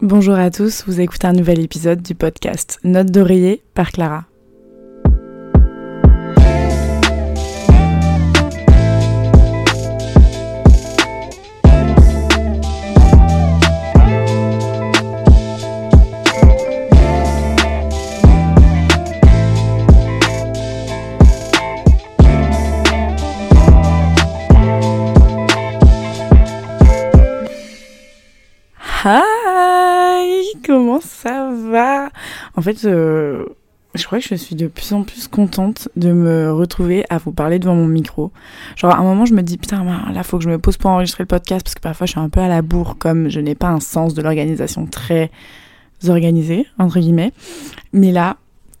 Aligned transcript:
Bonjour 0.00 0.36
à 0.36 0.52
tous, 0.52 0.84
vous 0.86 1.00
écoutez 1.00 1.26
un 1.26 1.32
nouvel 1.32 1.58
épisode 1.58 2.02
du 2.02 2.14
podcast 2.14 2.78
Note 2.84 3.10
d'oreiller 3.10 3.64
par 3.74 3.90
Clara. 3.90 4.26
Fait, 32.72 32.86
euh, 32.86 33.44
je 33.94 34.04
crois 34.04 34.18
que 34.18 34.26
je 34.28 34.34
suis 34.34 34.54
de 34.54 34.66
plus 34.66 34.92
en 34.92 35.02
plus 35.02 35.28
contente 35.28 35.88
de 35.96 36.12
me 36.12 36.52
retrouver 36.52 37.04
à 37.10 37.18
vous 37.18 37.32
parler 37.32 37.58
devant 37.58 37.74
mon 37.74 37.86
micro. 37.86 38.30
Genre, 38.76 38.92
à 38.92 38.98
un 38.98 39.02
moment, 39.02 39.24
je 39.24 39.34
me 39.34 39.42
dis, 39.42 39.56
putain, 39.56 39.84
là, 39.84 40.22
faut 40.22 40.38
que 40.38 40.44
je 40.44 40.50
me 40.50 40.58
pose 40.58 40.76
pour 40.76 40.90
enregistrer 40.90 41.24
le 41.24 41.28
podcast 41.28 41.64
parce 41.64 41.74
que 41.74 41.80
parfois, 41.80 42.06
je 42.06 42.12
suis 42.12 42.20
un 42.20 42.28
peu 42.28 42.40
à 42.40 42.48
la 42.48 42.62
bourre, 42.62 42.96
comme 42.98 43.28
je 43.28 43.40
n'ai 43.40 43.54
pas 43.54 43.68
un 43.68 43.80
sens 43.80 44.14
de 44.14 44.22
l'organisation 44.22 44.86
très 44.86 45.30
organisé, 46.06 46.66
entre 46.78 47.00
guillemets. 47.00 47.32
Mais 47.92 48.12
là, 48.12 48.36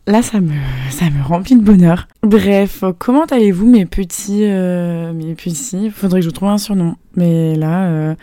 là, 0.06 0.22
ça 0.22 0.40
me, 0.40 0.52
ça 0.90 1.06
me 1.06 1.22
remplit 1.22 1.56
de 1.56 1.64
bonheur. 1.64 2.06
Bref, 2.22 2.84
comment 2.98 3.24
allez-vous, 3.24 3.66
mes 3.66 3.86
petits, 3.86 4.44
euh, 4.44 5.12
mes 5.12 5.34
petits 5.34 5.90
Faudrait 5.90 6.20
que 6.20 6.26
je 6.26 6.30
trouve 6.30 6.48
un 6.48 6.58
surnom. 6.58 6.96
Mais 7.16 7.56
là, 7.56 7.86
euh, 7.86 8.14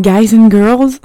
guys 0.00 0.34
and 0.36 0.50
girls. 0.50 0.98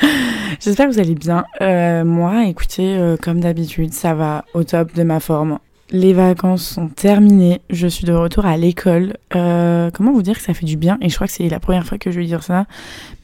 J'espère 0.60 0.88
que 0.88 0.92
vous 0.92 0.98
allez 0.98 1.14
bien. 1.14 1.44
Euh, 1.60 2.04
moi, 2.04 2.46
écoutez, 2.46 2.96
euh, 2.96 3.16
comme 3.16 3.38
d'habitude, 3.38 3.92
ça 3.92 4.14
va 4.14 4.44
au 4.54 4.64
top 4.64 4.92
de 4.92 5.04
ma 5.04 5.20
forme. 5.20 5.60
Les 5.90 6.12
vacances 6.12 6.66
sont 6.66 6.88
terminées, 6.88 7.60
je 7.70 7.86
suis 7.86 8.04
de 8.04 8.12
retour 8.12 8.44
à 8.44 8.56
l'école. 8.56 9.16
Euh, 9.36 9.90
comment 9.92 10.12
vous 10.12 10.22
dire 10.22 10.34
que 10.34 10.42
ça 10.42 10.54
fait 10.54 10.66
du 10.66 10.76
bien? 10.76 10.98
Et 11.00 11.08
je 11.08 11.14
crois 11.14 11.28
que 11.28 11.32
c'est 11.32 11.48
la 11.48 11.60
première 11.60 11.86
fois 11.86 11.96
que 11.96 12.10
je 12.10 12.18
vais 12.18 12.26
dire 12.26 12.42
ça, 12.42 12.66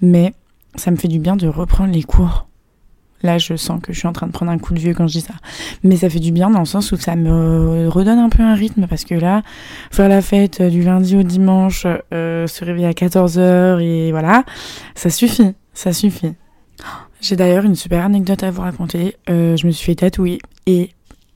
mais 0.00 0.32
ça 0.76 0.92
me 0.92 0.96
fait 0.96 1.08
du 1.08 1.18
bien 1.18 1.34
de 1.34 1.48
reprendre 1.48 1.92
les 1.92 2.04
cours. 2.04 2.46
Là, 3.22 3.38
je 3.38 3.56
sens 3.56 3.80
que 3.82 3.92
je 3.92 3.98
suis 3.98 4.08
en 4.08 4.12
train 4.12 4.28
de 4.28 4.32
prendre 4.32 4.52
un 4.52 4.58
coup 4.58 4.72
de 4.72 4.78
vieux 4.78 4.94
quand 4.94 5.08
je 5.08 5.14
dis 5.18 5.24
ça. 5.24 5.34
Mais 5.82 5.96
ça 5.96 6.08
fait 6.08 6.20
du 6.20 6.30
bien 6.30 6.50
dans 6.50 6.60
le 6.60 6.66
sens 6.66 6.92
où 6.92 6.96
ça 6.96 7.16
me 7.16 7.88
redonne 7.88 8.18
un 8.18 8.28
peu 8.28 8.42
un 8.42 8.54
rythme 8.54 8.86
parce 8.86 9.04
que 9.04 9.14
là, 9.14 9.42
faire 9.90 10.08
la 10.08 10.22
fête 10.22 10.62
du 10.62 10.82
lundi 10.82 11.16
au 11.16 11.22
dimanche, 11.22 11.82
se 11.82 12.64
réveiller 12.64 12.86
à 12.86 12.92
14h 12.92 13.80
et 13.80 14.12
voilà, 14.12 14.44
ça 14.94 15.10
suffit, 15.10 15.54
ça 15.72 15.92
suffit. 15.92 16.34
J'ai 17.24 17.36
d'ailleurs 17.36 17.64
une 17.64 17.74
super 17.74 18.04
anecdote 18.04 18.42
à 18.42 18.50
vous 18.50 18.60
raconter. 18.60 19.16
Euh, 19.30 19.56
je 19.56 19.66
me 19.66 19.72
suis 19.72 19.86
fait 19.86 19.94
tatouer 19.94 20.40
et 20.66 20.90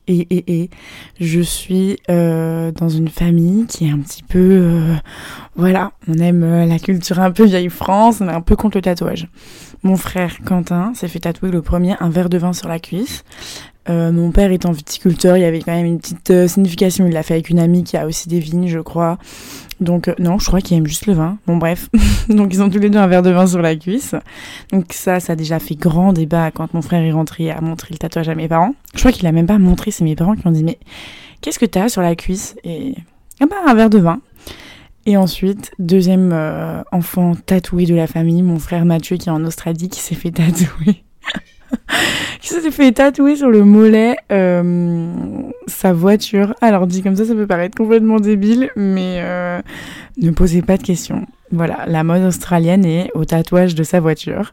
et 0.06 0.26
et 0.28 0.60
et 0.60 0.70
je 1.18 1.40
suis 1.40 1.96
euh, 2.10 2.70
dans 2.72 2.90
une 2.90 3.08
famille 3.08 3.64
qui 3.64 3.86
est 3.86 3.90
un 3.90 3.98
petit 4.00 4.22
peu 4.22 4.38
euh, 4.38 4.94
voilà, 5.56 5.92
on 6.06 6.18
aime 6.18 6.66
la 6.66 6.78
culture 6.78 7.18
un 7.20 7.30
peu 7.30 7.46
vieille 7.46 7.70
France, 7.70 8.20
on 8.20 8.28
est 8.28 8.32
un 8.34 8.42
peu 8.42 8.54
contre 8.54 8.76
le 8.76 8.82
tatouage. 8.82 9.28
Mon 9.82 9.96
frère 9.96 10.38
Quentin 10.44 10.92
s'est 10.94 11.08
fait 11.08 11.20
tatouer 11.20 11.50
le 11.50 11.62
premier 11.62 11.94
un 12.00 12.10
verre 12.10 12.28
de 12.28 12.38
vin 12.38 12.52
sur 12.52 12.68
la 12.68 12.78
cuisse. 12.78 13.24
Euh, 13.88 14.12
mon 14.12 14.32
père 14.32 14.50
étant 14.50 14.72
viticulteur, 14.72 15.36
il 15.36 15.40
y 15.40 15.46
avait 15.46 15.60
quand 15.60 15.72
même 15.72 15.86
une 15.86 15.98
petite 15.98 16.30
euh, 16.30 16.48
signification. 16.48 17.06
Il 17.06 17.12
l'a 17.12 17.22
fait 17.22 17.34
avec 17.34 17.48
une 17.48 17.58
amie 17.58 17.84
qui 17.84 17.96
a 17.96 18.06
aussi 18.06 18.28
des 18.28 18.38
vignes, 18.38 18.68
je 18.68 18.80
crois. 18.80 19.18
Donc 19.80 20.08
euh, 20.08 20.14
non, 20.18 20.38
je 20.38 20.46
crois 20.46 20.60
qu'il 20.60 20.76
aime 20.76 20.86
juste 20.86 21.06
le 21.06 21.14
vin. 21.14 21.38
Bon 21.46 21.56
bref, 21.56 21.88
donc 22.28 22.52
ils 22.52 22.62
ont 22.62 22.68
tous 22.68 22.80
les 22.80 22.90
deux 22.90 22.98
un 22.98 23.06
verre 23.06 23.22
de 23.22 23.30
vin 23.30 23.46
sur 23.46 23.62
la 23.62 23.76
cuisse. 23.76 24.14
Donc 24.72 24.92
ça, 24.92 25.20
ça 25.20 25.34
a 25.34 25.36
déjà 25.36 25.58
fait 25.58 25.76
grand 25.76 26.12
débat 26.12 26.50
quand 26.50 26.74
mon 26.74 26.82
frère 26.82 27.02
est 27.02 27.12
rentré 27.12 27.50
a 27.50 27.60
montré 27.60 27.88
le 27.92 27.98
tatouage 27.98 28.28
à 28.28 28.34
mes 28.34 28.48
parents. 28.48 28.74
Je 28.94 28.98
crois 28.98 29.12
qu'il 29.12 29.26
a 29.26 29.32
même 29.32 29.46
pas 29.46 29.58
montré, 29.58 29.90
c'est 29.90 30.04
mes 30.04 30.16
parents 30.16 30.34
qui 30.34 30.46
ont 30.46 30.50
dit 30.50 30.64
mais 30.64 30.78
qu'est-ce 31.40 31.58
que 31.58 31.66
t'as 31.66 31.88
sur 31.88 32.02
la 32.02 32.16
cuisse? 32.16 32.56
Et 32.64 32.94
ah 33.40 33.46
bah 33.46 33.56
un 33.66 33.74
verre 33.74 33.90
de 33.90 33.98
vin. 33.98 34.20
Et 35.08 35.16
ensuite, 35.16 35.72
deuxième 35.78 36.32
euh, 36.34 36.82
enfant 36.92 37.34
tatoué 37.34 37.86
de 37.86 37.94
la 37.94 38.06
famille, 38.06 38.42
mon 38.42 38.58
frère 38.58 38.84
Mathieu 38.84 39.16
qui 39.16 39.30
est 39.30 39.32
en 39.32 39.42
Australie 39.42 39.88
qui 39.88 40.00
s'est 40.00 40.14
fait 40.14 40.30
tatouer. 40.30 41.02
qui 42.42 42.48
s'est 42.48 42.70
fait 42.70 42.92
tatouer 42.92 43.34
sur 43.34 43.48
le 43.48 43.64
mollet 43.64 44.16
euh, 44.30 45.10
sa 45.66 45.94
voiture. 45.94 46.54
Alors 46.60 46.86
dit 46.86 47.02
comme 47.02 47.16
ça, 47.16 47.24
ça 47.24 47.34
peut 47.34 47.46
paraître 47.46 47.74
complètement 47.74 48.20
débile, 48.20 48.68
mais 48.76 49.20
euh, 49.22 49.62
ne 50.18 50.30
posez 50.30 50.60
pas 50.60 50.76
de 50.76 50.82
questions. 50.82 51.24
Voilà, 51.52 51.86
la 51.86 52.04
mode 52.04 52.24
australienne 52.24 52.84
est 52.84 53.10
au 53.14 53.24
tatouage 53.24 53.74
de 53.74 53.84
sa 53.84 54.00
voiture. 54.00 54.52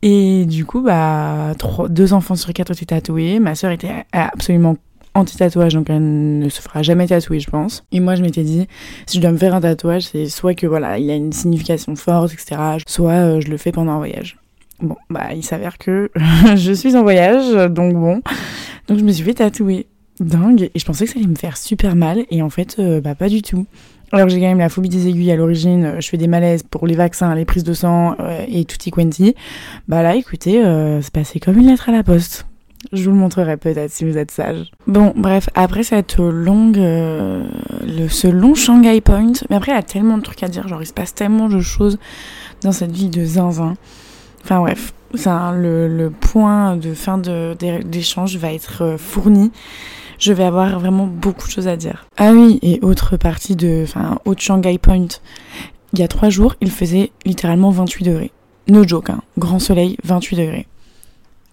Et 0.00 0.46
du 0.46 0.64
coup, 0.64 0.80
bah, 0.80 1.52
deux 1.90 2.14
enfants 2.14 2.36
sur 2.36 2.50
quatre 2.54 2.72
étaient 2.72 2.86
tatoués. 2.86 3.40
Ma 3.40 3.54
sœur 3.54 3.72
était 3.72 4.06
absolument 4.12 4.78
anti-tatouage, 5.16 5.74
donc 5.74 5.90
elle 5.90 6.38
ne 6.38 6.48
se 6.48 6.60
fera 6.60 6.82
jamais 6.82 7.06
tatouer, 7.06 7.40
je 7.40 7.50
pense. 7.50 7.84
Et 7.92 8.00
moi, 8.00 8.14
je 8.14 8.22
m'étais 8.22 8.42
dit, 8.42 8.66
si 9.06 9.16
je 9.16 9.22
dois 9.22 9.32
me 9.32 9.38
faire 9.38 9.54
un 9.54 9.60
tatouage, 9.60 10.02
c'est 10.02 10.26
soit 10.26 10.54
que 10.54 10.66
voilà, 10.66 10.98
il 10.98 11.10
a 11.10 11.14
une 11.14 11.32
signification 11.32 11.96
forte, 11.96 12.32
etc., 12.32 12.56
soit 12.86 13.12
euh, 13.12 13.40
je 13.40 13.48
le 13.48 13.56
fais 13.56 13.72
pendant 13.72 13.92
un 13.92 13.98
voyage. 13.98 14.36
Bon, 14.80 14.96
bah, 15.10 15.32
il 15.34 15.42
s'avère 15.42 15.78
que 15.78 16.10
je 16.56 16.72
suis 16.72 16.96
en 16.96 17.02
voyage, 17.02 17.70
donc 17.70 17.94
bon. 17.94 18.20
Donc, 18.88 18.98
je 18.98 19.04
me 19.04 19.10
suis 19.12 19.24
fait 19.24 19.34
tatouer. 19.34 19.86
Dingue. 20.20 20.70
Et 20.74 20.78
je 20.78 20.84
pensais 20.84 21.04
que 21.04 21.12
ça 21.12 21.18
allait 21.18 21.28
me 21.28 21.36
faire 21.36 21.56
super 21.56 21.94
mal. 21.94 22.24
Et 22.30 22.42
en 22.42 22.50
fait, 22.50 22.76
euh, 22.78 23.00
bah, 23.00 23.14
pas 23.14 23.28
du 23.28 23.42
tout. 23.42 23.66
Alors, 24.12 24.28
j'ai 24.28 24.38
quand 24.38 24.46
même 24.46 24.58
la 24.58 24.68
phobie 24.68 24.88
des 24.88 25.08
aiguilles 25.08 25.32
à 25.32 25.36
l'origine. 25.36 25.96
Je 25.98 26.08
fais 26.08 26.16
des 26.16 26.28
malaises 26.28 26.62
pour 26.62 26.86
les 26.86 26.94
vaccins, 26.94 27.34
les 27.34 27.44
prises 27.44 27.64
de 27.64 27.74
sang 27.74 28.14
euh, 28.20 28.44
et 28.48 28.64
tutti 28.64 28.90
quanti. 28.90 29.34
Bah 29.88 30.02
là, 30.02 30.14
écoutez, 30.14 30.64
euh, 30.64 31.02
c'est 31.02 31.12
passé 31.12 31.40
comme 31.40 31.58
une 31.58 31.66
lettre 31.66 31.88
à 31.88 31.92
la 31.92 32.02
poste. 32.02 32.46
Je 32.92 33.04
vous 33.04 33.10
le 33.10 33.16
montrerai 33.16 33.56
peut-être 33.56 33.90
si 33.90 34.04
vous 34.04 34.16
êtes 34.18 34.30
sage. 34.30 34.70
Bon, 34.86 35.12
bref, 35.16 35.48
après 35.54 35.82
cette 35.82 36.18
longue, 36.18 36.78
euh, 36.78 37.44
ce 38.08 38.28
long 38.28 38.54
Shanghai 38.54 39.00
Point, 39.00 39.32
mais 39.50 39.56
après 39.56 39.72
il 39.72 39.74
y 39.74 39.78
a 39.78 39.82
tellement 39.82 40.18
de 40.18 40.22
trucs 40.22 40.42
à 40.42 40.48
dire, 40.48 40.66
genre 40.68 40.82
il 40.82 40.86
se 40.86 40.92
passe 40.92 41.14
tellement 41.14 41.48
de 41.48 41.60
choses 41.60 41.98
dans 42.62 42.72
cette 42.72 42.92
vie 42.92 43.08
de 43.08 43.24
zinzin. 43.24 43.74
Enfin 44.44 44.60
bref, 44.60 44.92
ça, 45.14 45.52
le, 45.56 46.10
point 46.10 46.76
de 46.76 46.94
fin 46.94 47.18
de- 47.18 47.56
d'échange 47.82 48.36
va 48.36 48.52
être 48.52 48.82
euh, 48.82 48.98
fourni. 48.98 49.50
Je 50.18 50.32
vais 50.32 50.44
avoir 50.44 50.78
vraiment 50.80 51.06
beaucoup 51.06 51.46
de 51.46 51.52
choses 51.52 51.68
à 51.68 51.76
dire. 51.76 52.06
Ah 52.16 52.32
oui, 52.32 52.58
et 52.62 52.78
autre 52.82 53.16
partie 53.16 53.54
de, 53.54 53.82
enfin, 53.82 54.18
autre 54.24 54.40
Shanghai 54.40 54.78
Point. 54.78 55.08
Il 55.92 55.98
y 55.98 56.02
a 56.02 56.08
trois 56.08 56.30
jours, 56.30 56.54
il 56.60 56.70
faisait 56.70 57.10
littéralement 57.24 57.70
28 57.70 58.04
degrés. 58.04 58.32
No 58.68 58.86
joke, 58.86 59.10
hein. 59.10 59.20
Grand 59.38 59.58
soleil, 59.58 59.96
28 60.04 60.36
degrés. 60.36 60.66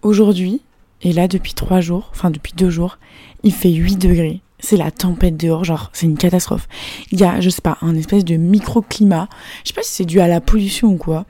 Aujourd'hui, 0.02 0.62
et 1.04 1.12
là, 1.12 1.28
depuis 1.28 1.54
trois 1.54 1.82
jours, 1.82 2.10
enfin 2.12 2.32
depuis 2.32 2.54
deux 2.56 2.70
jours, 2.70 2.98
il 3.44 3.54
fait 3.54 3.72
8 3.72 3.98
degrés. 3.98 4.42
C'est 4.60 4.78
la 4.78 4.92
tempête 4.92 5.36
dehors, 5.36 5.66
genre, 5.66 5.90
c'est 5.92 6.06
une 6.06 6.18
catastrophe. 6.18 6.70
Il 7.12 7.20
y 7.20 7.26
a, 7.26 7.42
je 7.42 7.50
sais 7.50 7.62
pas, 7.62 7.78
un 7.82 7.96
espèce 7.96 8.24
de 8.24 8.38
microclimat. 8.38 9.28
Je 9.64 9.70
sais 9.70 9.74
pas 9.74 9.84
si 9.84 9.92
c'est 9.92 10.06
dû 10.06 10.22
à 10.22 10.30
la 10.30 10.40
pollution 10.40 10.88
ou 10.88 10.96
quoi, 10.96 11.26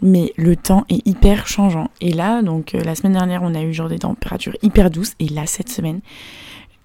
mais 0.00 0.32
le 0.38 0.56
temps 0.56 0.86
est 0.88 1.06
hyper 1.06 1.46
changeant. 1.46 1.90
Et 2.00 2.14
là, 2.14 2.40
donc, 2.40 2.74
euh, 2.74 2.82
la 2.82 2.94
semaine 2.94 3.12
dernière, 3.12 3.42
on 3.42 3.54
a 3.54 3.60
eu 3.60 3.74
genre 3.74 3.90
des 3.90 3.98
températures 3.98 4.56
hyper 4.62 4.90
douces. 4.90 5.12
Et 5.18 5.28
là, 5.28 5.44
cette 5.44 5.68
semaine, 5.68 6.00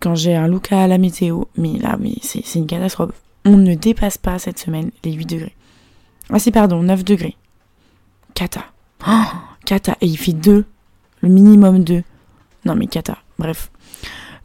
quand 0.02 0.16
j'ai 0.16 0.36
un 0.36 0.48
look 0.48 0.74
à 0.74 0.88
la 0.88 0.98
météo, 0.98 1.44
mais 1.56 1.78
là, 1.80 1.96
mais 1.98 2.16
c'est 2.22 2.56
une 2.56 2.68
catastrophe. 2.68 3.12
On 3.46 3.56
ne 3.56 3.74
dépasse 3.74 4.18
pas 4.18 4.40
cette 4.40 4.60
semaine 4.60 4.92
les 5.06 5.14
8 5.14 5.26
degrés. 5.26 5.56
Ah 6.30 6.40
si, 6.40 6.52
pardon, 6.52 6.84
9 6.84 7.06
degrés. 7.06 7.38
Cata. 8.34 8.66
Oh, 9.08 9.24
cata. 9.66 9.96
Et 10.02 10.08
il 10.08 10.18
fait 10.18 10.34
2. 10.34 10.66
Le 11.22 11.30
minimum 11.30 11.86
2. 11.86 12.04
Non 12.66 12.76
mais 12.76 12.88
cata, 12.88 13.18
bref. 13.40 13.72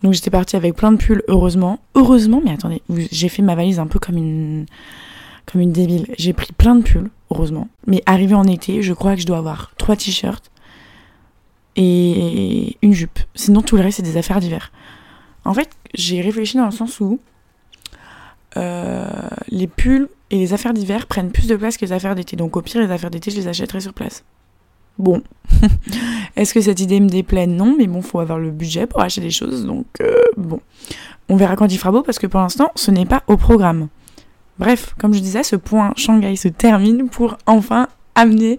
Donc 0.02 0.12
j'étais 0.12 0.30
partie 0.30 0.56
avec 0.56 0.74
plein 0.74 0.92
de 0.92 0.96
pulls, 0.96 1.22
heureusement. 1.28 1.80
Heureusement, 1.94 2.40
mais 2.44 2.52
attendez, 2.52 2.82
j'ai 3.10 3.28
fait 3.28 3.42
ma 3.42 3.54
valise 3.54 3.78
un 3.78 3.86
peu 3.86 3.98
comme 3.98 4.16
une 4.16 4.66
comme 5.46 5.60
une 5.60 5.72
débile. 5.72 6.06
J'ai 6.18 6.32
pris 6.32 6.52
plein 6.52 6.74
de 6.74 6.82
pulls, 6.82 7.10
heureusement. 7.30 7.68
Mais 7.86 8.02
arrivé 8.06 8.34
en 8.34 8.44
été, 8.44 8.82
je 8.82 8.92
crois 8.92 9.14
que 9.14 9.22
je 9.22 9.26
dois 9.26 9.38
avoir 9.38 9.72
trois 9.78 9.96
t-shirts 9.96 10.50
et 11.76 12.76
une 12.82 12.92
jupe. 12.92 13.18
Sinon 13.34 13.62
tout 13.62 13.76
le 13.76 13.82
reste 13.82 13.98
c'est 13.98 14.02
des 14.02 14.16
affaires 14.16 14.40
d'hiver. 14.40 14.72
En 15.44 15.54
fait, 15.54 15.70
j'ai 15.94 16.20
réfléchi 16.20 16.56
dans 16.56 16.66
le 16.66 16.70
sens 16.70 17.00
où 17.00 17.20
euh, 18.56 19.08
les 19.48 19.66
pulls 19.66 20.08
et 20.30 20.36
les 20.36 20.52
affaires 20.52 20.74
d'hiver 20.74 21.06
prennent 21.06 21.30
plus 21.30 21.46
de 21.46 21.56
place 21.56 21.76
que 21.76 21.84
les 21.84 21.92
affaires 21.92 22.14
d'été. 22.14 22.36
Donc 22.36 22.56
au 22.56 22.62
pire, 22.62 22.80
les 22.80 22.90
affaires 22.90 23.10
d'été, 23.10 23.30
je 23.30 23.36
les 23.36 23.48
achèterai 23.48 23.80
sur 23.80 23.94
place. 23.94 24.24
Bon. 24.98 25.22
Est-ce 26.36 26.54
que 26.54 26.60
cette 26.60 26.80
idée 26.80 27.00
me 27.00 27.08
déplaît? 27.08 27.46
Non, 27.46 27.74
mais 27.76 27.86
bon, 27.86 28.02
faut 28.02 28.20
avoir 28.20 28.38
le 28.38 28.50
budget 28.50 28.86
pour 28.86 29.00
acheter 29.00 29.20
des 29.20 29.30
choses, 29.30 29.64
donc 29.64 29.86
euh, 30.00 30.20
bon. 30.36 30.60
On 31.28 31.36
verra 31.36 31.56
quand 31.56 31.70
il 31.72 31.78
fera 31.78 31.90
beau, 31.90 32.02
parce 32.02 32.18
que 32.18 32.26
pour 32.26 32.40
l'instant, 32.40 32.70
ce 32.74 32.90
n'est 32.90 33.06
pas 33.06 33.22
au 33.26 33.36
programme. 33.36 33.88
Bref, 34.58 34.94
comme 34.98 35.14
je 35.14 35.20
disais, 35.20 35.42
ce 35.42 35.56
point 35.56 35.92
Shanghai 35.96 36.36
se 36.36 36.48
termine 36.48 37.08
pour 37.08 37.38
enfin 37.46 37.88
amener 38.14 38.58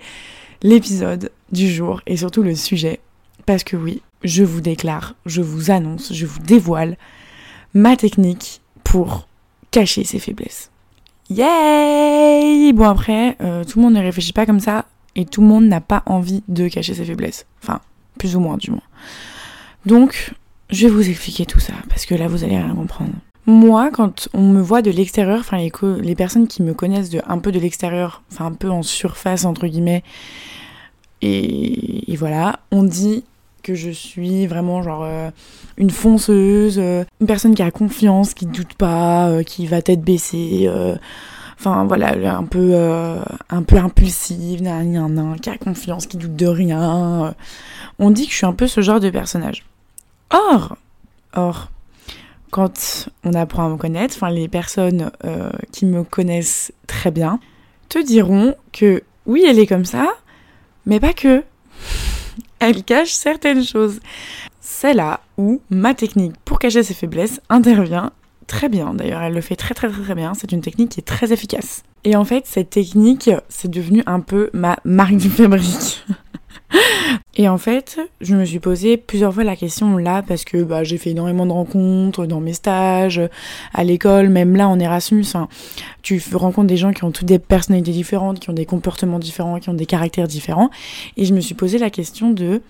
l'épisode 0.62 1.32
du 1.52 1.70
jour 1.70 2.02
et 2.08 2.18
surtout 2.18 2.44
le 2.44 2.56
sujet. 2.56 3.00
Parce 3.46 3.64
que 3.64 3.76
oui, 3.76 4.02
je 4.24 4.44
vous 4.44 4.62
déclare, 4.62 5.16
je 5.26 5.42
vous 5.42 5.72
annonce, 5.72 6.14
je 6.14 6.26
vous 6.26 6.40
dévoile 6.40 6.98
ma 7.74 7.96
technique 7.96 8.62
pour 8.84 9.28
cacher 9.72 10.04
ses 10.04 10.20
faiblesses. 10.20 10.72
Yay 11.30 12.72
Bon 12.74 12.88
après, 12.88 13.36
euh, 13.42 13.64
tout 13.64 13.80
le 13.80 13.86
monde 13.86 13.94
ne 13.96 14.02
réfléchit 14.02 14.34
pas 14.34 14.46
comme 14.46 14.60
ça. 14.60 14.86
Et 15.16 15.26
tout 15.26 15.42
le 15.42 15.48
monde 15.48 15.66
n'a 15.66 15.82
pas 15.82 16.04
envie 16.06 16.44
de 16.48 16.68
cacher 16.68 16.94
ses 16.94 17.06
faiblesses. 17.06 17.46
Enfin, 17.62 17.82
plus 18.18 18.36
ou 18.36 18.40
moins 18.40 18.58
du 18.58 18.72
moins. 18.72 18.84
Donc, 19.86 20.34
je 20.70 20.88
vais 20.88 20.94
vous 20.94 21.10
expliquer 21.10 21.46
tout 21.46 21.60
ça, 21.60 21.74
parce 21.90 22.06
que 22.06 22.16
là, 22.16 22.28
vous 22.28 22.44
allez 22.44 22.58
rien 22.58 22.76
comprendre. 22.76 23.14
Moi, 23.46 23.90
quand 23.92 24.30
on 24.34 24.44
me 24.44 24.62
voit 24.62 24.84
de 24.84 24.92
l'extérieur, 24.92 25.40
enfin 25.40 25.58
les, 25.58 25.72
les, 26.02 26.16
personnes 26.16 26.48
qui 26.48 26.62
me 26.62 26.76
connaissent 26.76 27.10
un 27.28 27.40
peu 27.40 27.52
de 27.52 27.60
l'extérieur, 27.60 28.22
enfin 28.32 28.46
un 28.46 28.54
peu 28.54 28.70
en 28.70 28.84
surface 28.84 29.46
entre 29.46 29.66
guillemets, 29.66 30.04
et, 31.22 32.16
voilà, 32.18 32.60
on 32.72 32.84
dit 32.84 33.24
que 33.64 33.76
je 33.76 33.90
suis 33.90 34.48
vraiment 34.48 34.82
genre 34.82 35.04
euh, 35.04 35.30
une 35.78 35.90
fonceuse, 35.90 36.80
euh, 36.80 37.04
une 37.20 37.28
personne 37.28 37.56
qui 37.56 37.62
a 37.62 37.72
confiance, 37.72 38.34
qui 38.34 38.46
doute 38.46 38.74
pas, 38.76 39.28
euh, 39.28 39.44
qui 39.44 39.68
va 39.68 39.82
tête 39.82 40.02
baissée, 40.02 40.70
enfin 41.60 41.86
voilà, 41.86 42.38
un 42.38 42.46
peu 42.46 42.76
un 43.50 43.64
peu 43.64 43.78
impulsive, 43.78 44.62
qui 45.42 45.50
a 45.50 45.58
confiance, 45.58 46.08
qui 46.08 46.18
doute 46.18 46.36
de 46.36 46.48
rien. 46.48 47.36
On 48.00 48.12
dit 48.12 48.26
que 48.26 48.32
je 48.32 48.38
suis 48.38 48.46
un 48.46 48.54
peu 48.54 48.68
ce 48.68 48.82
genre 48.82 49.00
de 49.00 49.10
personnage. 49.10 49.66
Or, 50.32 50.78
or, 51.34 51.70
quand 52.52 53.10
on 53.24 53.34
apprend 53.34 53.66
à 53.66 53.70
me 53.70 53.78
connaître, 53.78 54.16
enfin 54.16 54.30
les 54.30 54.48
personnes 54.48 55.12
euh, 55.26 55.52
qui 55.72 55.86
me 55.86 56.04
connaissent 56.04 56.72
très 56.88 57.12
bien, 57.12 57.40
te 57.90 58.04
diront 58.04 58.56
que 58.72 59.04
oui, 59.26 59.44
elle 59.48 59.60
est 59.60 59.68
comme 59.68 59.86
ça, 59.86 60.08
mais 60.86 61.00
pas 61.00 61.14
que. 61.14 61.44
Elle 62.62 62.84
cache 62.84 63.14
certaines 63.14 63.64
choses. 63.64 64.02
C'est 64.60 64.94
là 64.94 65.22
où 65.38 65.62
ma 65.70 65.94
technique 65.94 66.36
pour 66.44 66.60
cacher 66.60 66.84
ses 66.84 66.94
faiblesses 66.94 67.40
intervient 67.50 68.12
très 68.50 68.68
bien. 68.68 68.94
D'ailleurs, 68.94 69.22
elle 69.22 69.34
le 69.34 69.42
fait 69.42 69.56
très 69.56 69.74
très 69.74 69.90
très 69.90 70.02
très 70.02 70.16
bien. 70.16 70.34
C'est 70.34 70.52
une 70.52 70.62
technique 70.62 70.90
qui 70.90 71.00
est 71.00 71.04
très 71.04 71.32
efficace. 71.32 71.84
Et 72.04 72.16
en 72.16 72.26
fait, 72.26 72.46
cette 72.46 72.72
technique, 72.72 73.30
c'est 73.48 73.72
devenu 73.72 74.04
un 74.06 74.20
peu 74.20 74.50
ma 74.54 74.78
marque 74.84 75.16
du 75.16 75.30
fabrique. 75.30 76.06
Et 77.36 77.48
en 77.48 77.58
fait, 77.58 78.00
je 78.22 78.36
me 78.36 78.44
suis 78.44 78.60
posé 78.60 78.98
plusieurs 78.98 79.34
fois 79.34 79.44
la 79.44 79.56
question 79.56 79.98
là 79.98 80.22
parce 80.22 80.44
que 80.44 80.62
bah, 80.62 80.84
j'ai 80.84 80.98
fait 80.98 81.12
énormément 81.12 81.46
de 81.46 81.52
rencontres 81.52 82.26
dans 82.26 82.42
mes 82.42 82.54
stages, 82.54 83.22
à 83.74 83.84
l'école, 83.84 84.30
même 84.30 84.56
là 84.56 84.68
en 84.68 84.80
Erasmus. 84.80 85.26
Hein, 85.36 85.48
tu 86.02 86.22
rencontres 86.34 86.68
des 86.68 86.78
gens 86.78 86.92
qui 86.92 87.04
ont 87.06 87.12
toutes 87.12 87.28
des 87.28 87.40
personnalités 87.40 87.92
différentes, 87.92 88.40
qui 88.40 88.50
ont 88.50 88.54
des 88.54 88.66
comportements 88.66 89.20
différents, 89.20 89.60
qui 89.60 89.70
ont 89.70 89.74
des 89.74 89.86
caractères 89.86 90.28
différents. 90.28 90.70
Et 91.18 91.26
je 91.26 91.34
me 91.34 91.40
suis 91.40 91.56
posé 91.56 91.78
la 91.78 91.90
question 91.90 92.32
de 92.32 92.62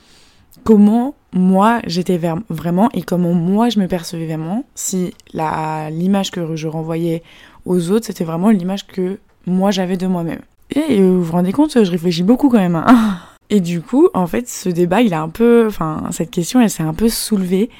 comment 0.63 1.16
moi 1.34 1.80
j'étais 1.86 2.19
vraiment 2.50 2.90
et 2.94 3.01
comment 3.04 3.34
moi 3.34 3.69
je 3.69 3.80
me 3.80 3.88
percevais 3.88 4.25
vraiment 4.25 4.66
si 4.75 5.13
l'image 5.34 6.31
que 6.31 6.56
je 6.56 6.68
renvoyais 6.68 7.24
aux 7.66 7.92
autres 7.92 8.07
c'était 8.07 8.24
vraiment 8.24 8.50
l'image 8.50 8.88
que 8.88 9.19
moi 9.46 9.72
j'avais 9.72 9.98
de 9.98 10.07
moi-même. 10.07 10.42
Et 10.72 11.01
vous 11.01 11.24
vous 11.24 11.31
rendez 11.31 11.51
compte, 11.51 11.84
je 11.84 11.92
réfléchis 11.92 12.24
beaucoup 12.24 12.50
quand 12.50 12.60
même. 12.60 12.75
Hein 12.75 13.18
Et 13.51 13.62
du 13.62 13.81
coup, 13.81 14.10
en 14.13 14.28
fait, 14.28 14.48
ce 14.48 14.69
débat, 14.69 15.01
il 15.01 15.12
a 15.16 15.22
un 15.22 15.30
peu, 15.30 15.66
enfin, 15.68 16.04
cette 16.12 16.30
question, 16.30 16.62
elle 16.62 16.69
s'est 16.69 16.84
un 16.84 16.94
peu 16.94 17.10
soulevée 17.10 17.72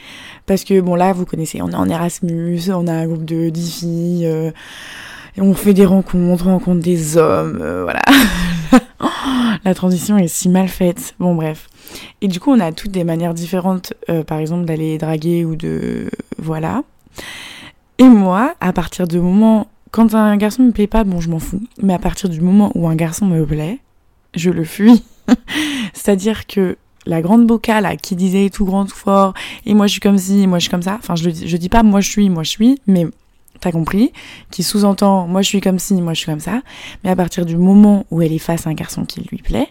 parce 0.48 0.64
que 0.64 0.82
bon 0.82 0.96
là, 0.96 1.14
vous 1.14 1.26
connaissez, 1.26 1.62
on 1.62 1.70
est 1.70 1.76
en 1.76 1.88
Erasmus, 1.88 2.60
on 2.70 2.88
a 2.88 2.94
un 2.94 3.06
groupe 3.06 3.24
de 3.24 3.50
10 3.50 3.80
filles, 3.80 4.26
euh, 4.26 4.50
et 5.38 5.42
on 5.42 5.54
fait 5.54 5.76
des 5.76 5.86
rencontres, 5.86 6.16
on 6.16 6.36
rencontre 6.36 6.82
des 6.82 7.18
hommes, 7.18 7.60
euh, 7.62 7.84
voilà. 7.84 8.02
La 9.64 9.74
transition 9.74 10.18
est 10.18 10.28
si 10.28 10.50
mal 10.50 10.68
faite. 10.68 11.16
Bon 11.20 11.36
bref. 11.36 11.68
Et 12.22 12.28
du 12.28 12.40
coup, 12.40 12.52
on 12.52 12.60
a 12.60 12.72
toutes 12.72 12.92
des 12.92 13.04
manières 13.04 13.34
différentes, 13.34 13.94
euh, 14.10 14.24
par 14.24 14.40
exemple, 14.40 14.66
d'aller 14.66 14.98
draguer 14.98 15.46
ou 15.46 15.56
de, 15.56 16.10
voilà. 16.38 16.84
Et 17.98 18.08
moi, 18.08 18.56
à 18.62 18.74
partir 18.74 19.08
du 19.08 19.20
moment 19.20 19.68
quand 19.92 20.14
un 20.14 20.38
garçon 20.38 20.64
me 20.64 20.72
plaît 20.72 20.88
pas, 20.88 21.04
bon, 21.04 21.20
je 21.20 21.30
m'en 21.30 21.40
fous. 21.40 21.62
Mais 21.82 21.94
à 21.94 22.00
partir 22.00 22.30
du 22.30 22.42
moment 22.42 22.72
où 22.76 22.88
un 22.88 22.96
garçon 22.96 23.26
me 23.26 23.46
plaît, 23.46 23.80
je 24.36 24.50
le 24.52 24.64
fuis. 24.64 25.04
C'est-à-dire 25.94 26.48
que 26.48 26.78
la 27.06 27.22
grande 27.22 27.48
boca 27.48 27.82
là 27.82 27.96
qui 27.96 28.16
disait 28.16 28.50
tout 28.50 28.66
grand 28.66 28.86
tout 28.86 28.96
fort 28.96 29.34
et 29.66 29.74
moi 29.74 29.88
je 29.88 29.94
suis 29.94 30.02
comme 30.02 30.18
ci, 30.18 30.46
moi 30.48 30.60
je 30.60 30.64
suis 30.64 30.72
comme 30.72 30.84
ça. 30.84 30.98
Enfin 31.00 31.16
je 31.16 31.30
je 31.30 31.58
dis 31.58 31.70
pas 31.70 31.82
moi 31.82 32.02
je 32.02 32.10
suis, 32.10 32.30
moi 32.30 32.44
je 32.44 32.50
suis, 32.50 32.82
mais 32.88 33.08
t'as 33.60 33.72
compris, 33.72 34.12
qui 34.52 34.64
sous-entend 34.64 35.28
moi 35.28 35.42
je 35.42 35.48
suis 35.48 35.62
comme 35.62 35.80
ci, 35.80 35.94
moi 36.02 36.14
je 36.14 36.20
suis 36.20 36.26
comme 36.28 36.40
ça. 36.40 36.62
Mais 37.04 37.10
à 37.10 37.16
partir 37.16 37.46
du 37.46 37.58
moment 37.58 38.06
où 38.12 38.22
elle 38.22 38.34
est 38.34 38.40
face 38.40 38.68
à 38.68 38.70
un 38.70 38.74
garçon 38.74 39.06
qui 39.06 39.22
lui 39.22 39.38
plaît, 39.38 39.68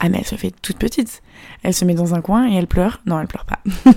ah 0.00 0.08
mais 0.08 0.18
elle 0.18 0.26
se 0.26 0.34
fait 0.34 0.52
toute 0.62 0.78
petite. 0.78 1.22
Elle 1.62 1.74
se 1.74 1.84
met 1.84 1.94
dans 1.94 2.14
un 2.14 2.20
coin 2.20 2.50
et 2.50 2.54
elle 2.54 2.66
pleure. 2.66 3.00
Non, 3.06 3.20
elle 3.20 3.26
pleure 3.26 3.46
pas. 3.46 3.60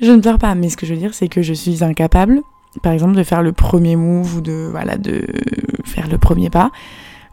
je 0.00 0.10
ne 0.10 0.20
pleure 0.20 0.38
pas, 0.38 0.54
mais 0.54 0.68
ce 0.68 0.76
que 0.76 0.86
je 0.86 0.94
veux 0.94 1.00
dire 1.00 1.14
c'est 1.14 1.28
que 1.28 1.42
je 1.42 1.52
suis 1.52 1.82
incapable, 1.84 2.40
par 2.82 2.92
exemple, 2.92 3.14
de 3.14 3.22
faire 3.22 3.42
le 3.42 3.52
premier 3.52 3.96
move 3.96 4.36
ou 4.36 4.40
de 4.40 4.68
voilà 4.70 4.96
de 4.96 5.26
faire 5.84 6.08
le 6.08 6.18
premier 6.18 6.50
pas 6.50 6.70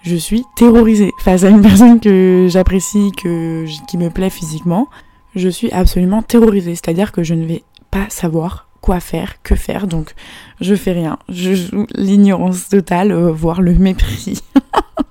je 0.02 0.16
suis 0.16 0.46
terrorisée 0.56 1.12
face 1.20 1.44
à 1.44 1.50
une 1.50 1.62
personne 1.62 2.00
que 2.00 2.48
j'apprécie, 2.50 3.12
que 3.12 3.66
qui 3.88 3.98
me 3.98 4.10
plaît 4.10 4.30
physiquement. 4.30 4.88
Je 5.36 5.50
suis 5.50 5.72
absolument 5.72 6.22
terrorisée, 6.22 6.76
c'est-à-dire 6.76 7.12
que 7.12 7.24
je 7.24 7.34
ne 7.34 7.46
vais 7.46 7.64
pas 7.92 8.10
savoir 8.10 8.69
quoi 8.82 9.00
faire, 9.00 9.42
que 9.44 9.56
faire, 9.56 9.88
donc 9.88 10.14
je 10.62 10.76
fais 10.76 10.92
rien. 10.92 11.18
Je 11.30 11.54
joue 11.54 11.86
l'ignorance 11.96 12.70
totale, 12.70 13.12
euh, 13.12 13.32
voire 13.32 13.62
le 13.62 13.74
mépris. 13.74 14.42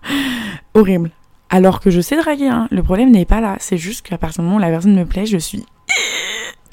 Horrible. 0.74 1.10
Alors 1.50 1.80
que 1.80 1.90
je 1.90 2.00
sais 2.00 2.16
draguer, 2.16 2.48
hein. 2.48 2.68
le 2.70 2.82
problème 2.82 3.10
n'est 3.10 3.24
pas 3.24 3.40
là, 3.40 3.56
c'est 3.58 3.78
juste 3.78 4.06
qu'à 4.06 4.18
partir 4.18 4.42
du 4.42 4.46
moment 4.46 4.58
où 4.58 4.60
la 4.60 4.68
personne 4.68 4.94
me 4.94 5.06
plaît, 5.06 5.26
je 5.26 5.38
suis... 5.38 5.64